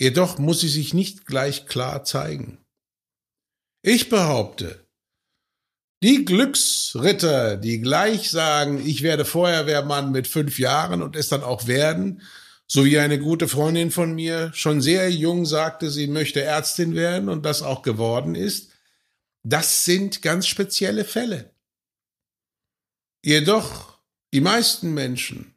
Jedoch 0.00 0.38
muss 0.38 0.60
sie 0.60 0.70
sich 0.70 0.94
nicht 0.94 1.26
gleich 1.26 1.66
klar 1.66 2.02
zeigen. 2.02 2.64
Ich 3.82 4.08
behaupte, 4.08 4.88
die 6.02 6.24
Glücksritter, 6.24 7.58
die 7.58 7.82
gleich 7.82 8.30
sagen, 8.30 8.80
ich 8.86 9.02
werde 9.02 9.26
Feuerwehrmann 9.26 10.12
mit 10.12 10.26
fünf 10.28 10.58
Jahren 10.58 11.02
und 11.02 11.14
es 11.14 11.28
dann 11.28 11.42
auch 11.42 11.66
werden, 11.66 12.22
so 12.66 12.84
wie 12.84 12.98
eine 12.98 13.18
gute 13.18 13.48
Freundin 13.48 13.90
von 13.90 14.14
mir 14.14 14.52
schon 14.54 14.80
sehr 14.80 15.10
jung 15.10 15.46
sagte, 15.46 15.90
sie 15.90 16.06
möchte 16.06 16.42
Ärztin 16.42 16.94
werden 16.94 17.28
und 17.28 17.44
das 17.44 17.62
auch 17.62 17.82
geworden 17.82 18.34
ist, 18.34 18.72
das 19.44 19.84
sind 19.84 20.22
ganz 20.22 20.46
spezielle 20.46 21.04
Fälle. 21.04 21.54
Jedoch, 23.24 23.98
die 24.32 24.40
meisten 24.40 24.94
Menschen 24.94 25.54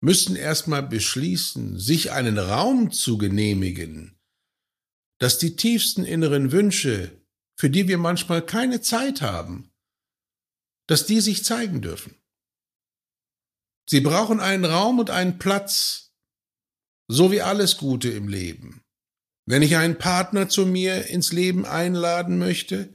müssen 0.00 0.36
erstmal 0.36 0.82
beschließen, 0.82 1.78
sich 1.78 2.12
einen 2.12 2.38
Raum 2.38 2.90
zu 2.90 3.18
genehmigen, 3.18 4.18
dass 5.18 5.38
die 5.38 5.56
tiefsten 5.56 6.04
inneren 6.04 6.52
Wünsche 6.52 7.18
für 7.58 7.68
die 7.68 7.88
wir 7.88 7.98
manchmal 7.98 8.40
keine 8.46 8.80
Zeit 8.80 9.20
haben, 9.20 9.72
dass 10.86 11.06
die 11.06 11.20
sich 11.20 11.44
zeigen 11.44 11.82
dürfen. 11.82 12.14
Sie 13.88 14.00
brauchen 14.00 14.38
einen 14.38 14.66
Raum 14.66 14.98
und 14.98 15.08
einen 15.08 15.38
Platz, 15.38 16.12
so 17.08 17.32
wie 17.32 17.40
alles 17.40 17.78
Gute 17.78 18.10
im 18.10 18.28
Leben. 18.28 18.82
Wenn 19.46 19.62
ich 19.62 19.76
einen 19.76 19.96
Partner 19.96 20.50
zu 20.50 20.66
mir 20.66 21.06
ins 21.06 21.32
Leben 21.32 21.64
einladen 21.64 22.38
möchte, 22.38 22.94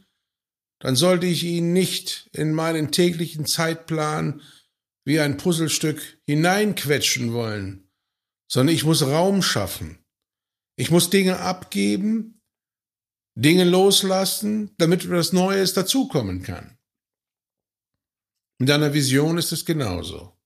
dann 0.79 0.95
sollte 0.95 1.25
ich 1.25 1.43
ihn 1.43 1.73
nicht 1.73 2.29
in 2.31 2.53
meinen 2.53 2.91
täglichen 2.91 3.47
Zeitplan 3.47 4.41
wie 5.03 5.19
ein 5.19 5.38
Puzzlestück 5.38 6.19
hineinquetschen 6.27 7.33
wollen, 7.33 7.89
sondern 8.47 8.75
ich 8.75 8.83
muss 8.83 9.01
Raum 9.01 9.41
schaffen. 9.41 9.97
Ich 10.75 10.91
muss 10.91 11.09
Dinge 11.09 11.39
abgeben, 11.39 12.41
Dinge 13.35 13.63
loslassen, 13.63 14.75
damit 14.77 15.05
etwas 15.05 15.33
Neues 15.33 15.73
dazukommen 15.73 16.43
kann. 16.43 16.77
Mit 18.59 18.69
einer 18.69 18.93
Vision 18.93 19.39
ist 19.39 19.51
es 19.51 19.65
genauso. 19.65 20.38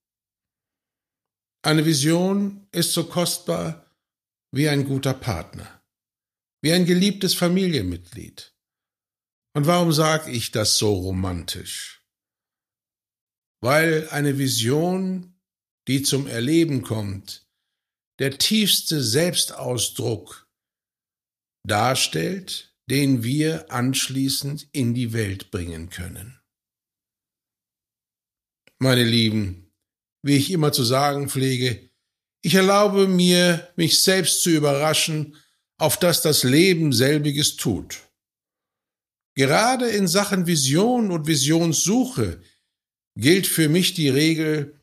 Eine 1.67 1.85
Vision 1.85 2.65
ist 2.71 2.93
so 2.93 3.03
kostbar 3.03 3.93
wie 4.53 4.69
ein 4.69 4.85
guter 4.85 5.13
Partner, 5.13 5.83
wie 6.61 6.71
ein 6.71 6.85
geliebtes 6.85 7.33
Familienmitglied. 7.33 8.55
Und 9.53 9.67
warum 9.67 9.91
sage 9.91 10.31
ich 10.31 10.51
das 10.51 10.77
so 10.77 10.93
romantisch? 10.93 12.07
Weil 13.61 14.07
eine 14.11 14.37
Vision, 14.37 15.41
die 15.89 16.03
zum 16.03 16.25
Erleben 16.27 16.83
kommt, 16.83 17.45
der 18.19 18.37
tiefste 18.37 19.03
Selbstausdruck 19.03 20.49
darstellt, 21.67 22.77
den 22.89 23.25
wir 23.25 23.69
anschließend 23.73 24.69
in 24.71 24.93
die 24.93 25.11
Welt 25.11 25.51
bringen 25.51 25.89
können. 25.89 26.39
Meine 28.79 29.03
Lieben, 29.03 29.66
wie 30.23 30.37
ich 30.37 30.51
immer 30.51 30.71
zu 30.71 30.83
sagen 30.83 31.29
pflege, 31.29 31.89
ich 32.41 32.55
erlaube 32.55 33.07
mir, 33.07 33.67
mich 33.75 34.01
selbst 34.01 34.41
zu 34.41 34.49
überraschen, 34.49 35.35
auf 35.77 35.97
dass 35.97 36.21
das 36.21 36.43
Leben 36.43 36.93
selbiges 36.93 37.55
tut. 37.55 37.99
Gerade 39.35 39.87
in 39.89 40.07
Sachen 40.07 40.47
Vision 40.47 41.11
und 41.11 41.27
Visionssuche 41.27 42.41
gilt 43.15 43.47
für 43.47 43.69
mich 43.69 43.93
die 43.93 44.09
Regel, 44.09 44.79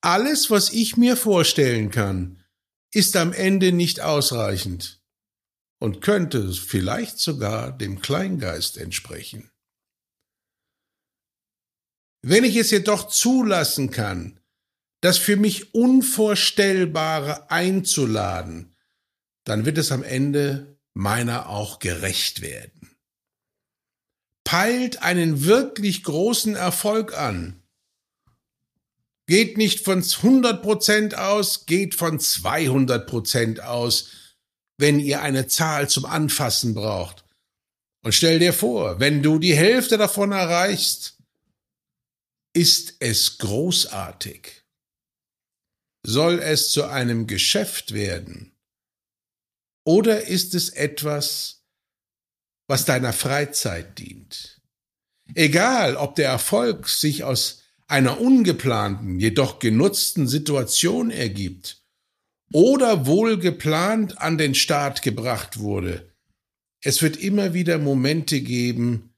alles, 0.00 0.50
was 0.50 0.70
ich 0.70 0.96
mir 0.96 1.16
vorstellen 1.16 1.90
kann, 1.90 2.44
ist 2.92 3.16
am 3.16 3.32
Ende 3.32 3.72
nicht 3.72 4.00
ausreichend 4.00 5.02
und 5.80 6.00
könnte 6.00 6.52
vielleicht 6.52 7.18
sogar 7.18 7.76
dem 7.76 8.00
Kleingeist 8.00 8.78
entsprechen. 8.78 9.50
Wenn 12.22 12.44
ich 12.44 12.56
es 12.56 12.70
jedoch 12.70 13.08
zulassen 13.08 13.90
kann, 13.90 14.40
das 15.06 15.18
für 15.18 15.36
mich 15.36 15.72
Unvorstellbare 15.72 17.48
einzuladen, 17.48 18.74
dann 19.44 19.64
wird 19.64 19.78
es 19.78 19.92
am 19.92 20.02
Ende 20.02 20.80
meiner 20.94 21.48
auch 21.48 21.78
gerecht 21.78 22.40
werden. 22.40 22.90
Peilt 24.42 25.02
einen 25.02 25.44
wirklich 25.44 26.02
großen 26.02 26.56
Erfolg 26.56 27.16
an. 27.16 27.62
Geht 29.28 29.58
nicht 29.58 29.84
von 29.84 30.02
100 30.02 30.60
Prozent 30.60 31.16
aus, 31.16 31.66
geht 31.66 31.94
von 31.94 32.18
200 32.18 33.08
Prozent 33.08 33.60
aus, 33.60 34.10
wenn 34.76 34.98
ihr 34.98 35.22
eine 35.22 35.46
Zahl 35.46 35.88
zum 35.88 36.04
Anfassen 36.04 36.74
braucht. 36.74 37.24
Und 38.02 38.12
stell 38.12 38.40
dir 38.40 38.52
vor, 38.52 38.98
wenn 38.98 39.22
du 39.22 39.38
die 39.38 39.54
Hälfte 39.54 39.98
davon 39.98 40.32
erreichst, 40.32 41.16
ist 42.54 42.96
es 42.98 43.38
großartig. 43.38 44.55
Soll 46.08 46.38
es 46.38 46.70
zu 46.70 46.84
einem 46.84 47.26
Geschäft 47.26 47.92
werden? 47.92 48.52
Oder 49.84 50.28
ist 50.28 50.54
es 50.54 50.68
etwas, 50.68 51.64
was 52.68 52.84
deiner 52.84 53.12
Freizeit 53.12 53.98
dient? 53.98 54.62
Egal, 55.34 55.96
ob 55.96 56.14
der 56.14 56.28
Erfolg 56.28 56.88
sich 56.88 57.24
aus 57.24 57.62
einer 57.88 58.20
ungeplanten, 58.20 59.18
jedoch 59.18 59.58
genutzten 59.58 60.28
Situation 60.28 61.10
ergibt 61.10 61.82
oder 62.52 63.06
wohl 63.06 63.36
geplant 63.36 64.18
an 64.18 64.38
den 64.38 64.54
Start 64.54 65.02
gebracht 65.02 65.58
wurde. 65.58 66.14
Es 66.82 67.02
wird 67.02 67.16
immer 67.16 67.52
wieder 67.52 67.78
Momente 67.78 68.42
geben, 68.42 69.12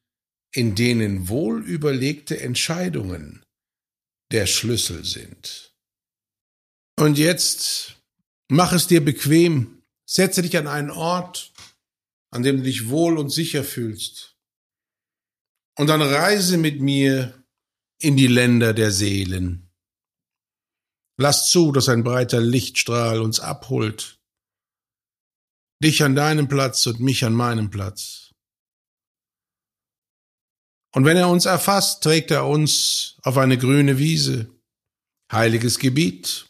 in 0.53 0.75
denen 0.75 1.29
wohl 1.29 1.63
überlegte 1.63 2.41
Entscheidungen 2.41 3.43
der 4.33 4.47
Schlüssel 4.47 5.05
sind. 5.05 5.68
Und 6.99 7.17
jetzt 7.17 7.97
mach 8.49 8.73
es 8.73 8.89
dir 8.89 9.05
bequem, 9.05 9.85
setze 10.05 10.43
dich 10.43 10.57
an 10.57 10.67
einen 10.67 10.91
Ort, 10.91 11.53
an 12.31 12.43
dem 12.43 12.57
du 12.57 12.63
dich 12.65 12.89
wohl 12.89 13.19
und 13.19 13.31
sicher 13.31 13.63
fühlst. 13.63 14.37
Und 15.77 15.87
dann 15.87 16.03
reise 16.03 16.57
mit 16.57 16.81
mir 16.81 17.45
in 18.01 18.17
die 18.17 18.27
Länder 18.27 18.75
der 18.75 18.91
Seelen. 18.91 19.71
Lass 21.17 21.51
zu, 21.51 21.71
dass 21.71 21.89
ein 21.89 22.03
breiter 22.03 22.41
Lichtstrahl 22.41 23.21
uns 23.21 23.39
abholt. 23.39 24.19
Dich 25.81 26.03
an 26.03 26.17
deinem 26.17 26.49
Platz 26.49 26.85
und 26.87 26.99
mich 26.99 27.25
an 27.25 27.33
meinem 27.33 27.71
Platz. 27.71 28.35
Und 30.93 31.05
wenn 31.05 31.17
er 31.17 31.29
uns 31.29 31.45
erfasst, 31.45 32.03
trägt 32.03 32.33
er 32.33 32.47
uns 32.47 33.19
auf 33.23 33.37
eine 33.37 33.57
grüne 33.57 33.99
Wiese, 33.99 34.51
heiliges 35.31 35.79
Gebiet. 35.79 36.48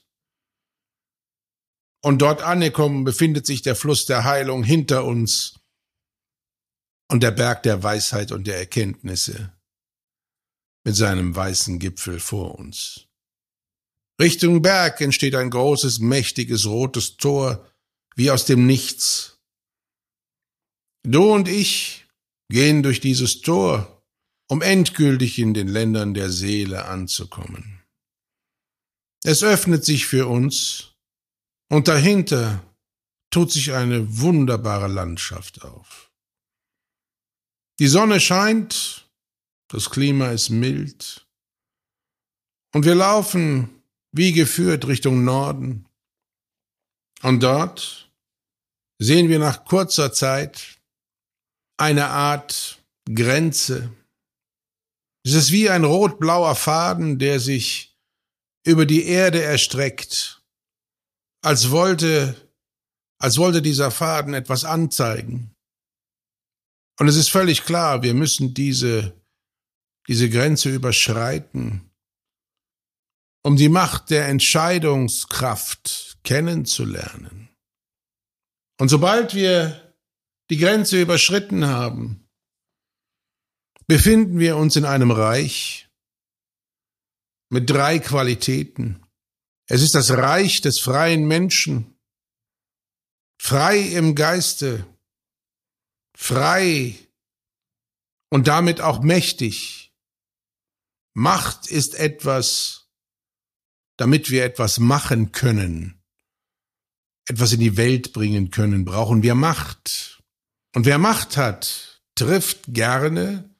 Und 2.09 2.23
dort 2.23 2.41
angekommen 2.41 3.05
befindet 3.05 3.45
sich 3.45 3.61
der 3.61 3.77
Fluss 3.77 4.07
der 4.07 4.25
Heilung 4.25 4.65
hinter 4.65 5.05
uns 5.05 5.61
und 7.11 7.23
der 7.23 7.33
Berg 7.33 7.62
der 7.65 7.83
Weisheit 7.83 8.33
und 8.33 8.47
der 8.47 8.57
Erkenntnisse 8.57 9.53
mit 10.87 10.97
seinem 10.97 11.37
weißen 11.37 11.79
Gipfel 11.79 12.19
vor 12.19 12.59
uns. 12.59 13.09
Richtung 14.19 14.62
Berg 14.62 15.03
entsteht 15.03 15.35
ein 15.35 15.50
großes, 15.50 15.99
mächtiges 15.99 16.65
rotes 16.65 17.19
Tor, 17.19 17.71
wie 18.17 18.31
aus 18.31 18.47
dem 18.47 18.67
Nichts. 18.67 19.38
Du 21.03 21.31
und 21.31 21.47
ich 21.47 22.07
gehen 22.50 22.83
durch 22.83 23.00
dieses 23.00 23.43
Tor, 23.43 24.03
um 24.49 24.62
endgültig 24.62 25.38
in 25.38 25.53
den 25.53 25.69
Ländern 25.69 26.15
der 26.15 26.31
Seele 26.31 26.87
anzukommen. 26.87 27.83
Es 29.25 29.43
öffnet 29.43 29.85
sich 29.85 30.07
für 30.07 30.27
uns 30.27 30.88
und 31.69 31.89
dahinter 31.89 32.63
tut 33.31 33.53
sich 33.53 33.73
eine 33.73 34.19
wunderbare 34.21 34.89
Landschaft 34.89 35.63
auf. 35.63 36.11
Die 37.79 37.89
Sonne 37.89 38.21
scheint, 38.21 39.09
das 39.69 39.91
Klima 39.91 40.31
ist 40.31 40.51
mild 40.51 41.27
und 42.75 42.85
wir 42.85 42.95
laufen 42.95 43.83
wie 44.13 44.33
geführt 44.33 44.87
Richtung 44.87 45.25
Norden. 45.25 45.87
Und 47.23 47.43
dort 47.43 48.11
sehen 48.99 49.29
wir 49.29 49.39
nach 49.39 49.65
kurzer 49.65 50.13
Zeit 50.13 50.79
eine 51.77 52.09
Art 52.09 52.83
Grenze. 53.13 53.93
Es 55.25 55.35
ist 55.35 55.53
wie 55.53 55.71
ein 55.71 55.85
rot-blauer 55.85 56.55
Faden, 56.55 57.19
der 57.19 57.41
sich 57.41 57.97
über 58.65 58.87
die 58.87 59.07
Erde 59.07 59.43
erstreckt, 59.43 60.38
als 61.42 61.71
wollte, 61.71 62.35
als 63.21 63.38
wollte 63.38 63.62
dieser 63.62 63.90
Faden 63.90 64.35
etwas 64.35 64.64
anzeigen. 64.64 65.54
Und 66.99 67.09
es 67.09 67.16
ist 67.16 67.30
völlig 67.30 67.64
klar, 67.64 68.02
wir 68.02 68.14
müssen 68.14 68.54
diese, 68.54 69.14
diese 70.09 70.28
Grenze 70.28 70.71
überschreiten, 70.71 71.90
um 73.45 73.57
die 73.57 73.68
Macht 73.68 74.11
der 74.11 74.26
Entscheidungskraft 74.26 76.18
kennenzulernen. 76.25 77.49
Und 78.80 78.88
sobald 78.88 79.35
wir 79.35 79.95
die 80.50 80.57
Grenze 80.57 81.00
überschritten 81.00 81.66
haben, 81.66 82.28
befinden 83.87 84.38
wir 84.38 84.57
uns 84.57 84.76
in 84.76 84.85
einem 84.85 85.11
Reich, 85.11 85.88
mit 87.50 87.71
drei 87.71 87.99
Qualitäten. 87.99 89.02
Es 89.71 89.83
ist 89.83 89.95
das 89.95 90.11
Reich 90.11 90.63
des 90.63 90.81
freien 90.81 91.29
Menschen, 91.29 91.95
frei 93.39 93.79
im 93.79 94.15
Geiste, 94.15 94.87
frei 96.17 96.99
und 98.31 98.49
damit 98.49 98.81
auch 98.81 99.03
mächtig. 99.03 99.93
Macht 101.15 101.67
ist 101.67 101.95
etwas, 101.95 102.89
damit 103.99 104.31
wir 104.31 104.45
etwas 104.45 104.79
machen 104.79 105.33
können, 105.33 106.03
etwas 107.29 107.53
in 107.53 107.61
die 107.61 107.77
Welt 107.77 108.15
bringen 108.15 108.51
können, 108.51 108.87
brauchen 108.87 109.23
wir 109.23 109.35
Macht. 109.35 110.23
Und 110.75 110.87
wer 110.87 110.99
Macht 110.99 111.37
hat, 111.37 112.01
trifft 112.15 112.61
gerne 112.69 113.55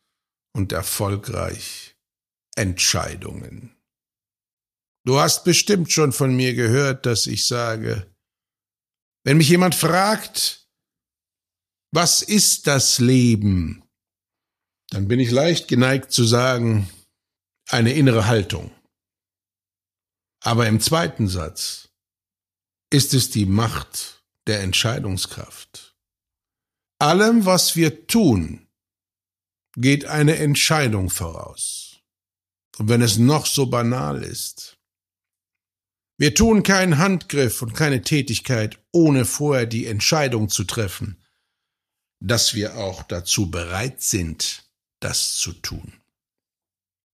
und 0.55 0.73
erfolgreich 0.73 1.97
Entscheidungen. 2.55 3.77
Du 5.09 5.19
hast 5.19 5.45
bestimmt 5.45 5.91
schon 5.91 6.12
von 6.12 6.37
mir 6.37 6.53
gehört, 6.53 7.07
dass 7.07 7.27
ich 7.27 7.47
sage, 7.47 8.15
wenn 9.25 9.38
mich 9.38 9.49
jemand 9.49 9.75
fragt, 9.75 10.69
was 11.91 12.21
ist 12.21 12.67
das 12.67 12.99
Leben, 12.99 13.83
dann 14.91 15.09
bin 15.09 15.19
ich 15.19 15.31
leicht 15.31 15.67
geneigt 15.67 16.12
zu 16.12 16.25
sagen, 16.25 16.91
eine 17.71 17.95
innere 17.95 18.27
Haltung. 18.27 18.71
Aber 20.41 20.67
im 20.67 20.79
zweiten 20.79 21.27
Satz 21.27 21.88
ist 22.93 23.15
es 23.15 23.31
die 23.31 23.47
Macht 23.47 24.23
der 24.47 24.61
Entscheidungskraft. 24.61 25.97
Allem, 26.99 27.47
was 27.47 27.77
wir 27.77 28.07
tun, 28.09 28.69
geht 29.75 30.05
eine 30.05 30.37
Entscheidung 30.37 31.09
voraus. 31.09 31.97
Und 32.77 32.90
wenn 32.90 33.01
es 33.01 33.16
noch 33.16 33.47
so 33.47 33.64
banal 33.64 34.23
ist, 34.23 34.78
wir 36.20 36.35
tun 36.35 36.64
keinen 36.64 36.98
Handgriff 36.98 37.62
und 37.62 37.74
keine 37.74 38.02
Tätigkeit, 38.02 38.83
ohne 38.90 39.24
vorher 39.24 39.66
die 39.66 39.87
Entscheidung 39.87 40.48
zu 40.48 40.64
treffen, 40.64 41.24
dass 42.20 42.54
wir 42.54 42.76
auch 42.76 43.04
dazu 43.04 43.52
bereit 43.52 44.02
sind, 44.02 44.68
das 44.98 45.37
zu 45.37 45.52
tun. 45.52 45.92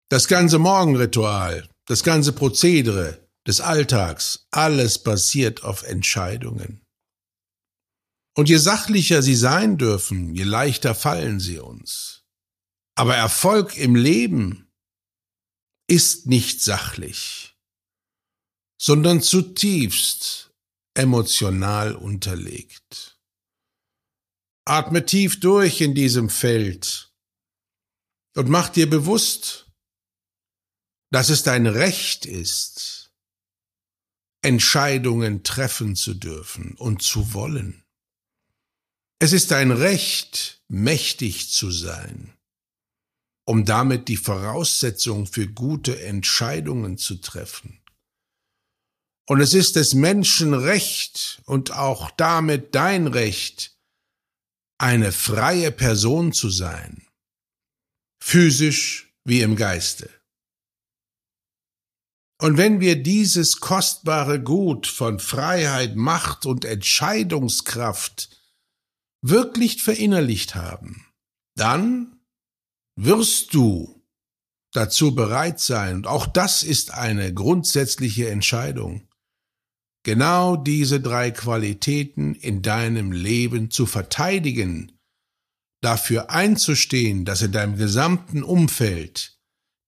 Das 0.10 0.28
ganze 0.28 0.60
Morgenritual, 0.60 1.70
das 1.86 2.04
ganze 2.04 2.34
Prozedere 2.34 3.26
des 3.48 3.62
Alltags, 3.62 4.48
alles 4.52 5.02
basiert 5.02 5.64
auf 5.64 5.84
Entscheidungen. 5.84 6.82
Und 8.36 8.50
je 8.50 8.58
sachlicher 8.58 9.22
sie 9.22 9.36
sein 9.36 9.78
dürfen, 9.78 10.36
je 10.36 10.44
leichter 10.44 10.94
fallen 10.94 11.40
sie 11.40 11.60
uns. 11.60 12.26
Aber 12.96 13.16
Erfolg 13.16 13.78
im 13.78 13.96
Leben 13.96 14.70
ist 15.88 16.28
nicht 16.28 16.62
sachlich 16.62 17.49
sondern 18.80 19.22
zutiefst 19.22 20.52
emotional 20.94 21.96
unterlegt. 21.96 23.20
Atme 24.66 25.06
tief 25.06 25.40
durch 25.40 25.82
in 25.82 25.94
diesem 25.94 26.30
Feld 26.30 27.14
und 28.36 28.50
mach 28.50 28.70
dir 28.70 28.90
bewusst, 28.90 29.70
dass 31.12 31.30
es 31.30 31.44
dein 31.44 31.66
Recht 31.66 32.26
ist, 32.26 33.12
Entscheidungen 34.42 35.44
treffen 35.44 35.96
zu 35.96 36.14
dürfen 36.14 36.76
und 36.76 37.02
zu 37.02 37.34
wollen. 37.34 37.84
Es 39.20 39.34
ist 39.34 39.52
dein 39.52 39.72
Recht, 39.72 40.64
mächtig 40.70 41.52
zu 41.52 41.72
sein, 41.72 42.38
um 43.46 43.66
damit 43.66 44.08
die 44.08 44.18
Voraussetzung 44.18 45.26
für 45.26 45.48
gute 45.48 46.02
Entscheidungen 46.02 46.98
zu 46.98 47.16
treffen. 47.16 47.79
Und 49.30 49.42
es 49.42 49.54
ist 49.54 49.76
des 49.76 49.94
Menschen 49.94 50.56
Recht 50.56 51.44
und 51.46 51.72
auch 51.72 52.10
damit 52.10 52.74
dein 52.74 53.06
Recht, 53.06 53.78
eine 54.80 55.12
freie 55.12 55.72
Person 55.72 56.34
zu 56.34 56.50
sein, 56.50 57.06
physisch 58.20 59.14
wie 59.26 59.42
im 59.42 59.56
Geiste. 59.56 60.10
Und 62.42 62.58
wenn 62.58 62.80
wir 62.80 63.04
dieses 63.04 63.60
kostbare 63.60 64.42
Gut 64.42 64.88
von 64.88 65.20
Freiheit, 65.20 65.96
Macht 65.96 66.48
und 66.48 66.66
Entscheidungskraft 66.66 68.36
wirklich 69.22 69.84
verinnerlicht 69.84 70.56
haben, 70.56 71.06
dann 71.56 72.20
wirst 72.96 73.54
du 73.54 74.04
dazu 74.72 75.14
bereit 75.14 75.60
sein, 75.60 75.98
und 75.98 76.08
auch 76.08 76.26
das 76.26 76.64
ist 76.64 76.90
eine 76.92 77.32
grundsätzliche 77.32 78.32
Entscheidung, 78.32 79.06
genau 80.04 80.56
diese 80.56 81.02
drei 81.02 81.32
Qualitäten 81.32 82.36
in 82.36 82.62
deinem 82.62 83.12
Leben 83.12 83.72
zu 83.72 83.86
verteidigen, 83.86 85.00
dafür 85.82 86.30
einzustehen, 86.30 87.26
dass 87.26 87.42
in 87.42 87.52
deinem 87.52 87.78
gesamten 87.78 88.44
Umfeld 88.44 89.40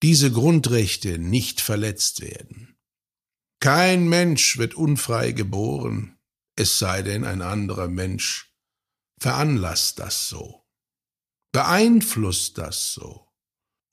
diese 0.03 0.31
Grundrechte 0.31 1.19
nicht 1.19 1.61
verletzt 1.61 2.21
werden. 2.21 2.77
Kein 3.59 4.09
Mensch 4.09 4.57
wird 4.57 4.73
unfrei 4.73 5.31
geboren, 5.33 6.17
es 6.55 6.79
sei 6.79 7.01
denn 7.03 7.23
ein 7.23 7.41
anderer 7.41 7.87
Mensch 7.87 8.55
veranlasst 9.19 9.99
das 9.99 10.29
so, 10.29 10.65
beeinflusst 11.51 12.57
das 12.57 12.93
so 12.93 13.27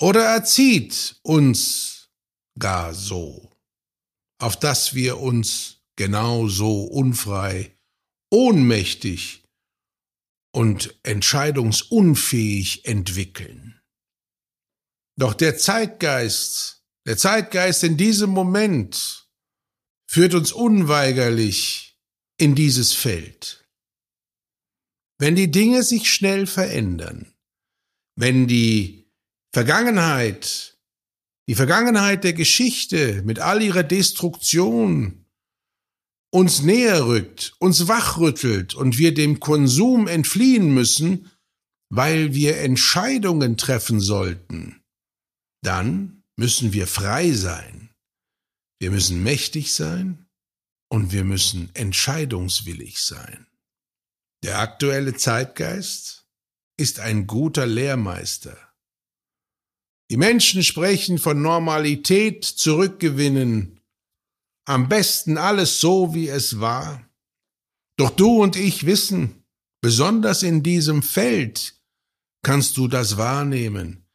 oder 0.00 0.24
erzieht 0.24 1.20
uns 1.22 2.10
gar 2.58 2.94
so, 2.94 3.50
auf 4.38 4.58
dass 4.58 4.94
wir 4.94 5.18
uns 5.18 5.77
genauso 5.98 6.84
unfrei, 6.84 7.76
ohnmächtig 8.30 9.44
und 10.54 10.96
entscheidungsunfähig 11.02 12.84
entwickeln. 12.84 13.80
Doch 15.18 15.34
der 15.34 15.58
Zeitgeist, 15.58 16.84
der 17.04 17.16
Zeitgeist 17.16 17.82
in 17.82 17.96
diesem 17.96 18.30
Moment 18.30 19.28
führt 20.08 20.34
uns 20.34 20.52
unweigerlich 20.52 21.98
in 22.38 22.54
dieses 22.54 22.92
Feld. 22.92 23.68
Wenn 25.18 25.34
die 25.34 25.50
Dinge 25.50 25.82
sich 25.82 26.12
schnell 26.12 26.46
verändern, 26.46 27.34
wenn 28.14 28.46
die 28.46 29.10
Vergangenheit, 29.52 30.78
die 31.48 31.56
Vergangenheit 31.56 32.22
der 32.22 32.34
Geschichte 32.34 33.22
mit 33.22 33.40
all 33.40 33.60
ihrer 33.62 33.82
Destruktion 33.82 35.24
uns 36.30 36.62
näher 36.62 37.06
rückt, 37.06 37.54
uns 37.58 37.88
wachrüttelt 37.88 38.74
und 38.74 38.98
wir 38.98 39.14
dem 39.14 39.40
Konsum 39.40 40.06
entfliehen 40.06 40.72
müssen, 40.72 41.30
weil 41.90 42.34
wir 42.34 42.58
Entscheidungen 42.58 43.56
treffen 43.56 44.00
sollten, 44.00 44.82
dann 45.62 46.22
müssen 46.36 46.72
wir 46.72 46.86
frei 46.86 47.32
sein. 47.32 47.90
Wir 48.80 48.90
müssen 48.90 49.22
mächtig 49.22 49.74
sein 49.74 50.26
und 50.90 51.12
wir 51.12 51.24
müssen 51.24 51.70
entscheidungswillig 51.74 53.00
sein. 53.00 53.46
Der 54.44 54.60
aktuelle 54.60 55.14
Zeitgeist 55.14 56.26
ist 56.78 57.00
ein 57.00 57.26
guter 57.26 57.66
Lehrmeister. 57.66 58.56
Die 60.10 60.16
Menschen 60.16 60.62
sprechen 60.62 61.18
von 61.18 61.42
Normalität 61.42 62.44
zurückgewinnen 62.44 63.77
am 64.68 64.88
besten 64.88 65.38
alles 65.38 65.80
so, 65.80 66.14
wie 66.14 66.28
es 66.28 66.60
war. 66.60 67.08
Doch 67.96 68.10
du 68.10 68.42
und 68.42 68.54
ich 68.54 68.84
wissen, 68.84 69.44
besonders 69.80 70.42
in 70.42 70.62
diesem 70.62 71.02
Feld 71.02 71.80
kannst 72.42 72.76
du 72.76 72.86
das 72.86 73.16
wahrnehmen, 73.16 74.06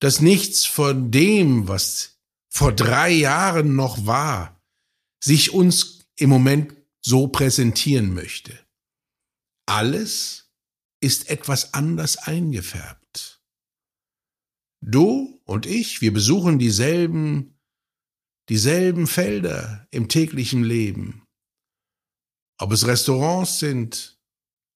dass 0.00 0.20
nichts 0.20 0.64
von 0.64 1.10
dem, 1.10 1.66
was 1.66 2.20
vor 2.48 2.72
drei 2.72 3.10
Jahren 3.10 3.74
noch 3.74 4.06
war, 4.06 4.62
sich 5.22 5.52
uns 5.52 6.06
im 6.16 6.30
Moment 6.30 6.74
so 7.00 7.26
präsentieren 7.26 8.14
möchte. 8.14 8.56
Alles 9.66 10.52
ist 11.00 11.30
etwas 11.30 11.74
anders 11.74 12.16
eingefärbt. 12.16 13.42
Du 14.80 15.40
und 15.44 15.66
ich, 15.66 16.00
wir 16.00 16.12
besuchen 16.12 16.60
dieselben, 16.60 17.59
dieselben 18.50 19.06
Felder 19.06 19.86
im 19.92 20.08
täglichen 20.08 20.64
Leben. 20.64 21.22
Ob 22.58 22.72
es 22.72 22.84
Restaurants 22.84 23.60
sind, 23.60 24.18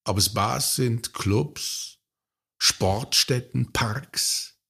ob 0.04 0.16
es 0.16 0.32
Bars 0.32 0.76
sind, 0.76 1.12
Clubs, 1.12 1.98
Sportstätten, 2.58 3.72
Parks. 3.72 4.60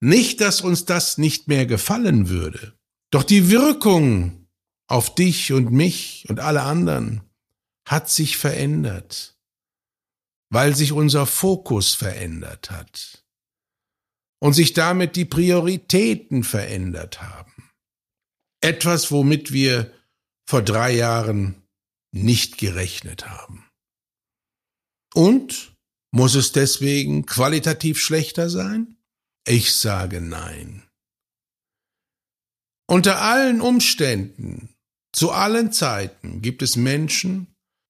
Nicht, 0.00 0.40
dass 0.40 0.62
uns 0.62 0.86
das 0.86 1.18
nicht 1.18 1.46
mehr 1.46 1.66
gefallen 1.66 2.30
würde, 2.30 2.76
doch 3.10 3.22
die 3.22 3.50
Wirkung 3.50 4.48
auf 4.88 5.14
dich 5.14 5.52
und 5.52 5.70
mich 5.70 6.24
und 6.30 6.40
alle 6.40 6.62
anderen 6.62 7.20
hat 7.86 8.08
sich 8.08 8.38
verändert, 8.38 9.38
weil 10.48 10.74
sich 10.74 10.92
unser 10.92 11.26
Fokus 11.26 11.94
verändert 11.94 12.70
hat 12.70 13.21
und 14.42 14.54
sich 14.54 14.72
damit 14.72 15.14
die 15.14 15.24
Prioritäten 15.24 16.42
verändert 16.42 17.22
haben. 17.22 17.70
Etwas, 18.60 19.12
womit 19.12 19.52
wir 19.52 19.92
vor 20.48 20.62
drei 20.62 20.96
Jahren 20.96 21.62
nicht 22.12 22.58
gerechnet 22.58 23.30
haben. 23.30 23.64
Und 25.14 25.76
muss 26.10 26.34
es 26.34 26.50
deswegen 26.50 27.24
qualitativ 27.24 28.00
schlechter 28.00 28.50
sein? 28.50 28.96
Ich 29.46 29.76
sage 29.76 30.20
nein. 30.20 30.88
Unter 32.88 33.22
allen 33.22 33.60
Umständen, 33.60 34.74
zu 35.12 35.30
allen 35.30 35.70
Zeiten 35.70 36.42
gibt 36.42 36.62
es 36.62 36.74
Menschen, 36.74 37.46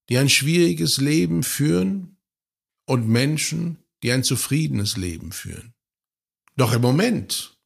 die 0.07 0.19
ein 0.19 0.29
schwieriges 0.29 0.97
Leben 0.97 1.41
führen 1.41 2.19
und 2.85 3.07
Menschen, 3.07 3.79
die 4.03 4.11
ein 4.11 4.23
zufriedenes 4.23 4.97
Leben 4.97 5.31
führen. 5.31 5.72
Doch 6.55 6.73
im 6.73 6.81
Moment 6.81 7.57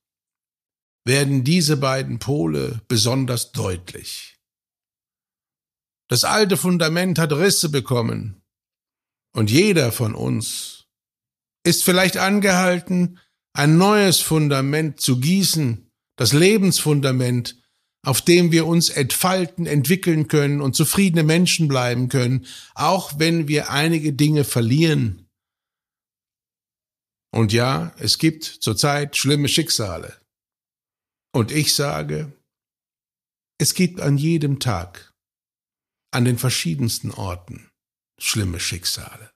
werden 1.05 1.43
diese 1.43 1.77
beiden 1.77 2.19
Pole 2.19 2.81
besonders 2.87 3.51
deutlich. 3.51 4.37
Das 6.09 6.23
alte 6.23 6.57
Fundament 6.57 7.19
hat 7.19 7.33
Risse 7.33 7.69
bekommen 7.69 8.41
und 9.33 9.51
jeder 9.51 9.91
von 9.91 10.15
uns 10.15 10.85
ist 11.63 11.83
vielleicht 11.83 12.17
angehalten, 12.17 13.19
ein 13.53 13.77
neues 13.77 14.21
Fundament 14.21 15.01
zu 15.01 15.19
gießen, 15.19 15.91
das 16.15 16.31
Lebensfundament, 16.31 17.61
auf 18.03 18.21
dem 18.21 18.51
wir 18.51 18.65
uns 18.65 18.89
entfalten, 18.89 19.65
entwickeln 19.65 20.27
können 20.27 20.61
und 20.61 20.75
zufriedene 20.75 21.23
Menschen 21.23 21.67
bleiben 21.67 22.07
können, 22.07 22.45
auch 22.73 23.19
wenn 23.19 23.47
wir 23.47 23.69
einige 23.69 24.13
Dinge 24.13 24.45
verlieren. 24.45 25.26
Und 27.31 27.53
ja, 27.53 27.93
es 27.99 28.17
gibt 28.17 28.45
zurzeit 28.45 29.17
schlimme 29.17 29.47
Schicksale. 29.47 30.19
Und 31.31 31.51
ich 31.51 31.75
sage, 31.75 32.33
es 33.57 33.73
gibt 33.73 33.99
an 33.99 34.17
jedem 34.17 34.59
Tag, 34.59 35.13
an 36.11 36.25
den 36.25 36.37
verschiedensten 36.37 37.11
Orten, 37.11 37.69
schlimme 38.17 38.59
Schicksale. 38.59 39.31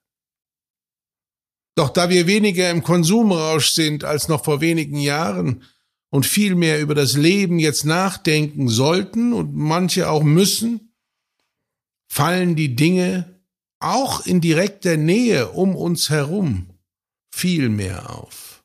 Doch 1.76 1.90
da 1.90 2.10
wir 2.10 2.28
weniger 2.28 2.70
im 2.70 2.84
Konsumrausch 2.84 3.72
sind 3.72 4.04
als 4.04 4.28
noch 4.28 4.44
vor 4.44 4.62
wenigen 4.62 4.98
Jahren, 4.98 5.64
und 6.12 6.26
viel 6.26 6.56
mehr 6.56 6.80
über 6.82 6.94
das 6.94 7.14
Leben 7.16 7.58
jetzt 7.58 7.86
nachdenken 7.86 8.68
sollten 8.68 9.34
und 9.34 9.56
manche 9.56 10.10
auch 10.10 10.24
müssen, 10.24 10.94
fallen 12.08 12.56
die 12.56 12.76
Dinge 12.76 13.42
auch 13.80 14.26
in 14.26 14.42
direkter 14.42 14.98
Nähe 14.98 15.50
um 15.50 15.76
uns 15.76 16.10
herum 16.10 16.71
viel 17.34 17.70
mehr 17.70 18.16
auf. 18.16 18.64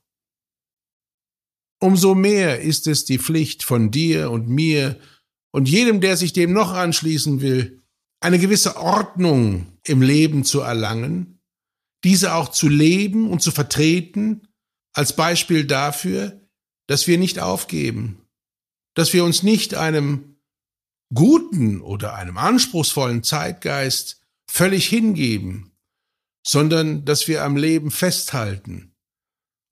Umso 1.81 2.15
mehr 2.15 2.61
ist 2.61 2.87
es 2.87 3.05
die 3.05 3.19
Pflicht 3.19 3.63
von 3.63 3.91
dir 3.91 4.31
und 4.31 4.49
mir 4.49 4.99
und 5.53 5.69
jedem, 5.69 6.01
der 6.01 6.17
sich 6.17 6.33
dem 6.33 6.53
noch 6.53 6.73
anschließen 6.73 7.41
will, 7.41 7.83
eine 8.21 8.39
gewisse 8.39 8.77
Ordnung 8.77 9.79
im 9.85 10.03
Leben 10.03 10.45
zu 10.45 10.61
erlangen, 10.61 11.41
diese 12.05 12.35
auch 12.35 12.51
zu 12.51 12.69
leben 12.69 13.31
und 13.31 13.41
zu 13.43 13.51
vertreten, 13.51 14.49
als 14.93 15.15
Beispiel 15.15 15.67
dafür, 15.67 16.41
dass 16.87 17.07
wir 17.07 17.19
nicht 17.19 17.39
aufgeben, 17.39 18.23
dass 18.95 19.13
wir 19.13 19.25
uns 19.25 19.43
nicht 19.43 19.75
einem 19.75 20.37
guten 21.13 21.81
oder 21.81 22.15
einem 22.15 22.39
anspruchsvollen 22.39 23.23
Zeitgeist 23.23 24.23
völlig 24.49 24.87
hingeben, 24.87 25.76
sondern 26.47 27.05
dass 27.05 27.27
wir 27.27 27.43
am 27.45 27.57
Leben 27.57 27.91
festhalten. 27.91 28.95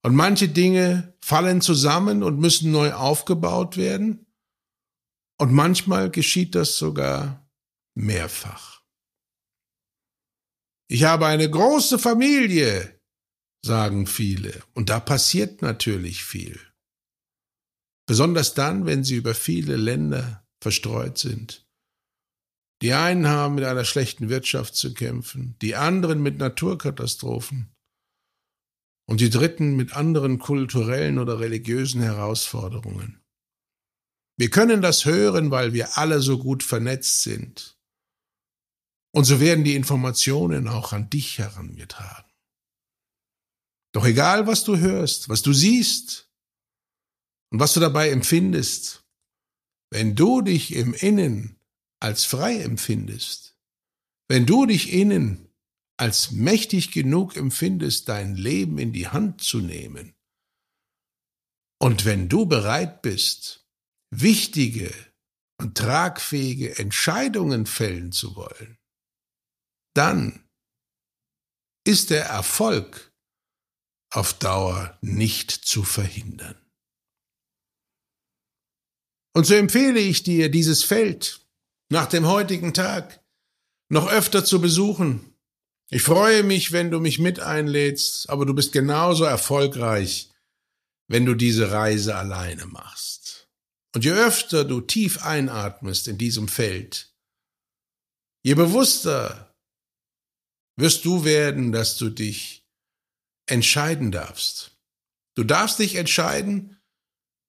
Und 0.03 0.17
manche 0.17 0.49
Dinge 0.49 1.17
fallen 1.21 1.61
zusammen 1.61 2.23
und 2.23 2.39
müssen 2.39 2.73
neu 2.73 2.93
aufgebaut 2.93 3.77
werden. 3.77 4.27
Und 5.39 5.53
manchmal 5.53 6.11
geschieht 6.11 6.55
das 6.55 6.77
sogar 6.77 7.49
mehrfach. 7.95 8.83
Ich 10.89 11.05
habe 11.05 11.27
eine 11.27 11.49
große 11.49 11.99
Familie, 11.99 13.01
sagen 13.65 14.07
viele, 14.07 14.63
und 14.75 14.91
da 14.91 15.01
passiert 15.01 15.63
natürlich 15.63 16.25
viel. 16.25 16.61
Besonders 18.07 18.53
dann, 18.53 18.85
wenn 18.85 19.03
sie 19.03 19.15
über 19.15 19.35
viele 19.35 19.77
Länder 19.77 20.47
verstreut 20.61 21.19
sind. 21.19 21.64
Die 22.85 22.93
einen 22.93 23.27
haben 23.27 23.55
mit 23.55 23.65
einer 23.65 23.87
schlechten 23.87 24.29
Wirtschaft 24.29 24.77
zu 24.77 24.93
kämpfen, 24.93 25.57
die 25.63 25.75
anderen 25.75 26.23
mit 26.23 26.37
Naturkatastrophen 26.37 27.75
und 29.09 29.23
die 29.23 29.31
dritten 29.31 29.75
mit 29.75 29.95
anderen 29.97 30.39
kulturellen 30.39 31.19
oder 31.19 31.41
religiösen 31.41 32.03
Herausforderungen. 32.03 33.25
Wir 34.37 34.51
können 34.51 34.83
das 34.83 35.07
hören, 35.07 35.51
weil 35.51 35.73
wir 35.73 35.97
alle 35.97 36.21
so 36.21 36.39
gut 36.39 36.63
vernetzt 36.63 37.23
sind. 37.23 37.79
Und 39.15 39.25
so 39.25 39.41
werden 39.41 39.65
die 39.65 39.77
Informationen 39.77 40.69
auch 40.69 40.93
an 40.93 41.09
dich 41.09 41.39
herangetragen. 41.39 42.31
Doch 43.93 44.05
egal, 44.05 44.47
was 44.47 44.63
du 44.63 44.77
hörst, 44.77 45.31
was 45.31 45.41
du 45.41 45.55
siehst, 45.55 46.31
und 47.51 47.61
was 47.61 47.73
du 47.73 47.81
dabei 47.81 48.11
empfindest, 48.11 49.07
wenn 49.91 50.15
du 50.15 50.43
dich 50.43 50.75
im 50.75 50.93
Innen 50.93 51.59
als 52.05 52.27
frei 52.27 52.61
empfindest, 52.61 53.59
wenn 54.29 54.45
du 54.45 54.67
dich 54.67 54.93
innen 54.93 55.49
als 55.97 56.33
mächtig 56.33 56.93
genug 56.93 57.35
empfindest, 57.35 58.11
dein 58.11 58.37
Leben 58.37 58.77
in 58.77 58.93
die 58.93 59.09
Hand 59.09 59.41
zu 59.41 59.61
nehmen, 59.61 60.15
und 61.81 62.05
wenn 62.05 62.29
du 62.29 62.45
bereit 62.47 63.01
bist, 63.01 63.67
wichtige 64.11 64.93
und 65.59 65.79
tragfähige 65.79 66.79
Entscheidungen 66.79 67.65
fällen 67.65 68.13
zu 68.13 68.37
wollen, 68.37 68.79
dann 69.95 70.49
ist 71.87 72.11
der 72.11 72.27
Erfolg 72.27 73.15
auf 74.11 74.39
Dauer 74.39 74.99
nicht 75.01 75.51
zu 75.51 75.83
verhindern. 75.83 76.57
Und 79.35 79.45
so 79.45 79.55
empfehle 79.55 80.01
ich 80.01 80.23
dir, 80.23 80.51
dieses 80.51 80.85
Feld 80.85 81.44
nach 81.91 82.07
dem 82.07 82.27
heutigen 82.27 82.75
Tag 82.75 83.25
noch 83.89 84.11
öfter 84.11 84.45
zu 84.45 84.61
besuchen. 84.61 85.35
Ich 85.91 86.03
freue 86.03 86.43
mich, 86.43 86.73
wenn 86.73 86.91
du 86.91 86.99
mich 86.99 87.19
mit 87.19 87.41
einlädst, 87.41 88.31
aber 88.31 88.47
du 88.47 88.55
bist 88.55 88.73
genauso 88.73 89.25
erfolgreich, 89.25 90.31
wenn 91.09 91.27
du 91.27 91.35
diese 91.35 91.71
Reise 91.71 92.17
alleine 92.17 92.67
machst. 92.67 93.49
Und 93.95 94.05
je 94.05 94.13
öfter 94.13 94.65
du 94.65 94.81
tief 94.81 95.23
einatmest 95.23 96.09
in 96.09 96.19
diesem 96.19 96.49
Feld, 96.49 97.15
je 98.43 98.55
bewusster 98.55 99.55
wirst 100.77 101.05
du 101.05 101.25
werden, 101.25 101.71
dass 101.71 101.97
du 101.97 102.11
dich 102.11 102.67
entscheiden 103.47 104.11
darfst. 104.11 104.77
Du 105.37 105.45
darfst 105.45 105.79
dich 105.79 105.95
entscheiden 105.97 106.81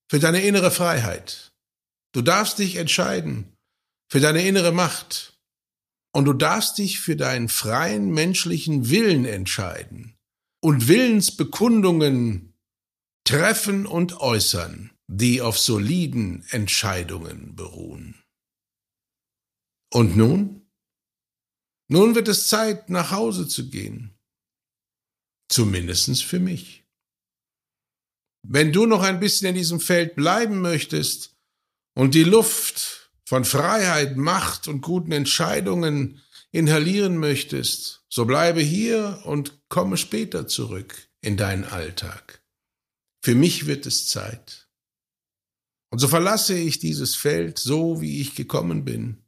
für 0.09 0.19
deine 0.19 0.41
innere 0.41 0.71
Freiheit. 0.71 1.53
Du 2.11 2.21
darfst 2.21 2.59
dich 2.59 2.75
entscheiden 2.75 3.54
für 4.09 4.19
deine 4.19 4.47
innere 4.47 4.71
Macht. 4.71 5.39
Und 6.13 6.25
du 6.25 6.33
darfst 6.33 6.77
dich 6.77 6.99
für 6.99 7.15
deinen 7.15 7.49
freien 7.49 8.11
menschlichen 8.11 8.89
Willen 8.89 9.25
entscheiden 9.25 10.17
und 10.61 10.87
Willensbekundungen 10.87 12.53
treffen 13.25 13.85
und 13.85 14.19
äußern. 14.19 14.95
die 15.07 15.41
auf 15.41 15.59
soliden 15.59 16.43
Entscheidungen 16.49 17.55
beruhen. 17.55 18.23
Und 19.91 20.17
nun? 20.17 20.67
Nun 21.87 22.15
wird 22.15 22.27
es 22.27 22.47
Zeit, 22.47 22.89
nach 22.89 23.11
Hause 23.11 23.47
zu 23.47 23.69
gehen. 23.69 24.17
Zumindestens 25.47 26.21
für 26.21 26.39
mich. 26.39 26.85
Wenn 28.41 28.73
du 28.73 28.85
noch 28.85 29.03
ein 29.03 29.19
bisschen 29.19 29.49
in 29.49 29.55
diesem 29.55 29.79
Feld 29.79 30.15
bleiben 30.15 30.61
möchtest 30.61 31.35
und 31.93 32.15
die 32.15 32.23
Luft 32.23 32.94
von 33.25 33.43
Freiheit, 33.43 34.17
Macht 34.17 34.67
und 34.67 34.81
guten 34.81 35.11
Entscheidungen 35.11 36.21
inhalieren 36.51 37.17
möchtest, 37.17 38.05
so 38.07 38.25
bleibe 38.25 38.61
hier 38.61 39.21
und 39.25 39.67
komme 39.67 39.97
später 39.97 40.47
zurück 40.47 41.09
in 41.21 41.35
deinen 41.35 41.65
Alltag. 41.65 42.43
Für 43.23 43.35
mich 43.35 43.65
wird 43.65 43.85
es 43.85 44.07
Zeit. 44.07 44.69
Und 45.91 45.99
so 45.99 46.07
verlasse 46.07 46.57
ich 46.57 46.79
dieses 46.79 47.15
Feld 47.15 47.57
so, 47.57 47.99
wie 48.01 48.21
ich 48.21 48.35
gekommen 48.35 48.85
bin. 48.85 49.25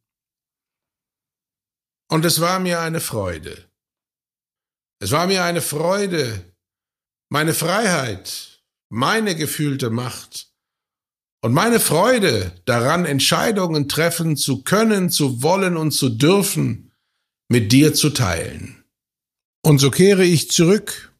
Und 2.09 2.23
es 2.23 2.39
war 2.39 2.59
mir 2.59 2.79
eine 2.79 3.01
Freude. 3.01 3.69
Es 4.99 5.11
war 5.11 5.27
mir 5.27 5.43
eine 5.43 5.61
Freude, 5.61 6.55
meine 7.29 7.53
Freiheit, 7.53 8.63
meine 8.89 9.35
gefühlte 9.35 9.89
Macht 9.89 10.46
und 11.41 11.53
meine 11.53 11.79
Freude 11.79 12.51
daran, 12.65 13.05
Entscheidungen 13.05 13.87
treffen 13.87 14.37
zu 14.37 14.63
können, 14.63 15.09
zu 15.09 15.41
wollen 15.41 15.77
und 15.77 15.91
zu 15.91 16.09
dürfen, 16.09 16.91
mit 17.49 17.71
dir 17.71 17.93
zu 17.93 18.09
teilen. 18.09 18.83
Und 19.63 19.79
so 19.79 19.91
kehre 19.91 20.25
ich 20.25 20.49
zurück 20.49 21.13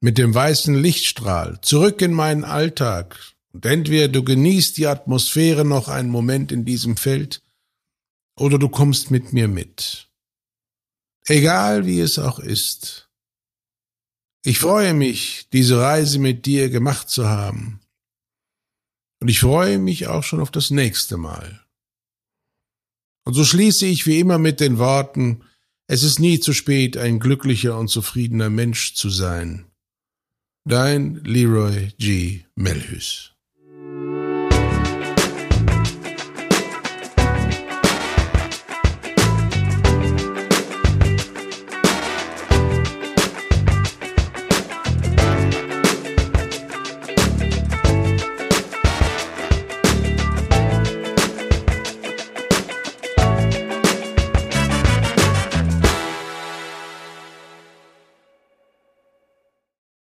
mit 0.00 0.18
dem 0.18 0.34
weißen 0.34 0.74
Lichtstrahl, 0.74 1.60
zurück 1.62 2.02
in 2.02 2.12
meinen 2.12 2.44
Alltag. 2.44 3.18
Und 3.52 3.66
entweder 3.66 4.08
du 4.08 4.24
genießt 4.24 4.76
die 4.76 4.86
Atmosphäre 4.86 5.64
noch 5.64 5.88
einen 5.88 6.10
Moment 6.10 6.52
in 6.52 6.64
diesem 6.64 6.96
Feld, 6.96 7.42
oder 8.36 8.58
du 8.58 8.68
kommst 8.68 9.10
mit 9.10 9.32
mir 9.32 9.48
mit. 9.48 10.08
Egal 11.26 11.86
wie 11.86 12.00
es 12.00 12.18
auch 12.18 12.38
ist. 12.38 13.08
Ich 14.44 14.58
freue 14.58 14.92
mich, 14.92 15.48
diese 15.52 15.78
Reise 15.80 16.18
mit 16.18 16.44
dir 16.44 16.68
gemacht 16.68 17.08
zu 17.08 17.28
haben. 17.28 17.80
Und 19.24 19.30
ich 19.30 19.40
freue 19.40 19.78
mich 19.78 20.06
auch 20.06 20.22
schon 20.22 20.38
auf 20.38 20.50
das 20.50 20.70
nächste 20.70 21.16
Mal. 21.16 21.64
Und 23.24 23.32
so 23.32 23.42
schließe 23.42 23.86
ich 23.86 24.04
wie 24.04 24.20
immer 24.20 24.36
mit 24.36 24.60
den 24.60 24.76
Worten, 24.76 25.40
es 25.86 26.02
ist 26.02 26.18
nie 26.18 26.40
zu 26.40 26.52
spät, 26.52 26.98
ein 26.98 27.20
glücklicher 27.20 27.78
und 27.78 27.88
zufriedener 27.88 28.50
Mensch 28.50 28.92
zu 28.92 29.08
sein. 29.08 29.64
Dein 30.66 31.24
Leroy 31.24 31.94
G. 31.96 32.44
Melhus 32.54 33.34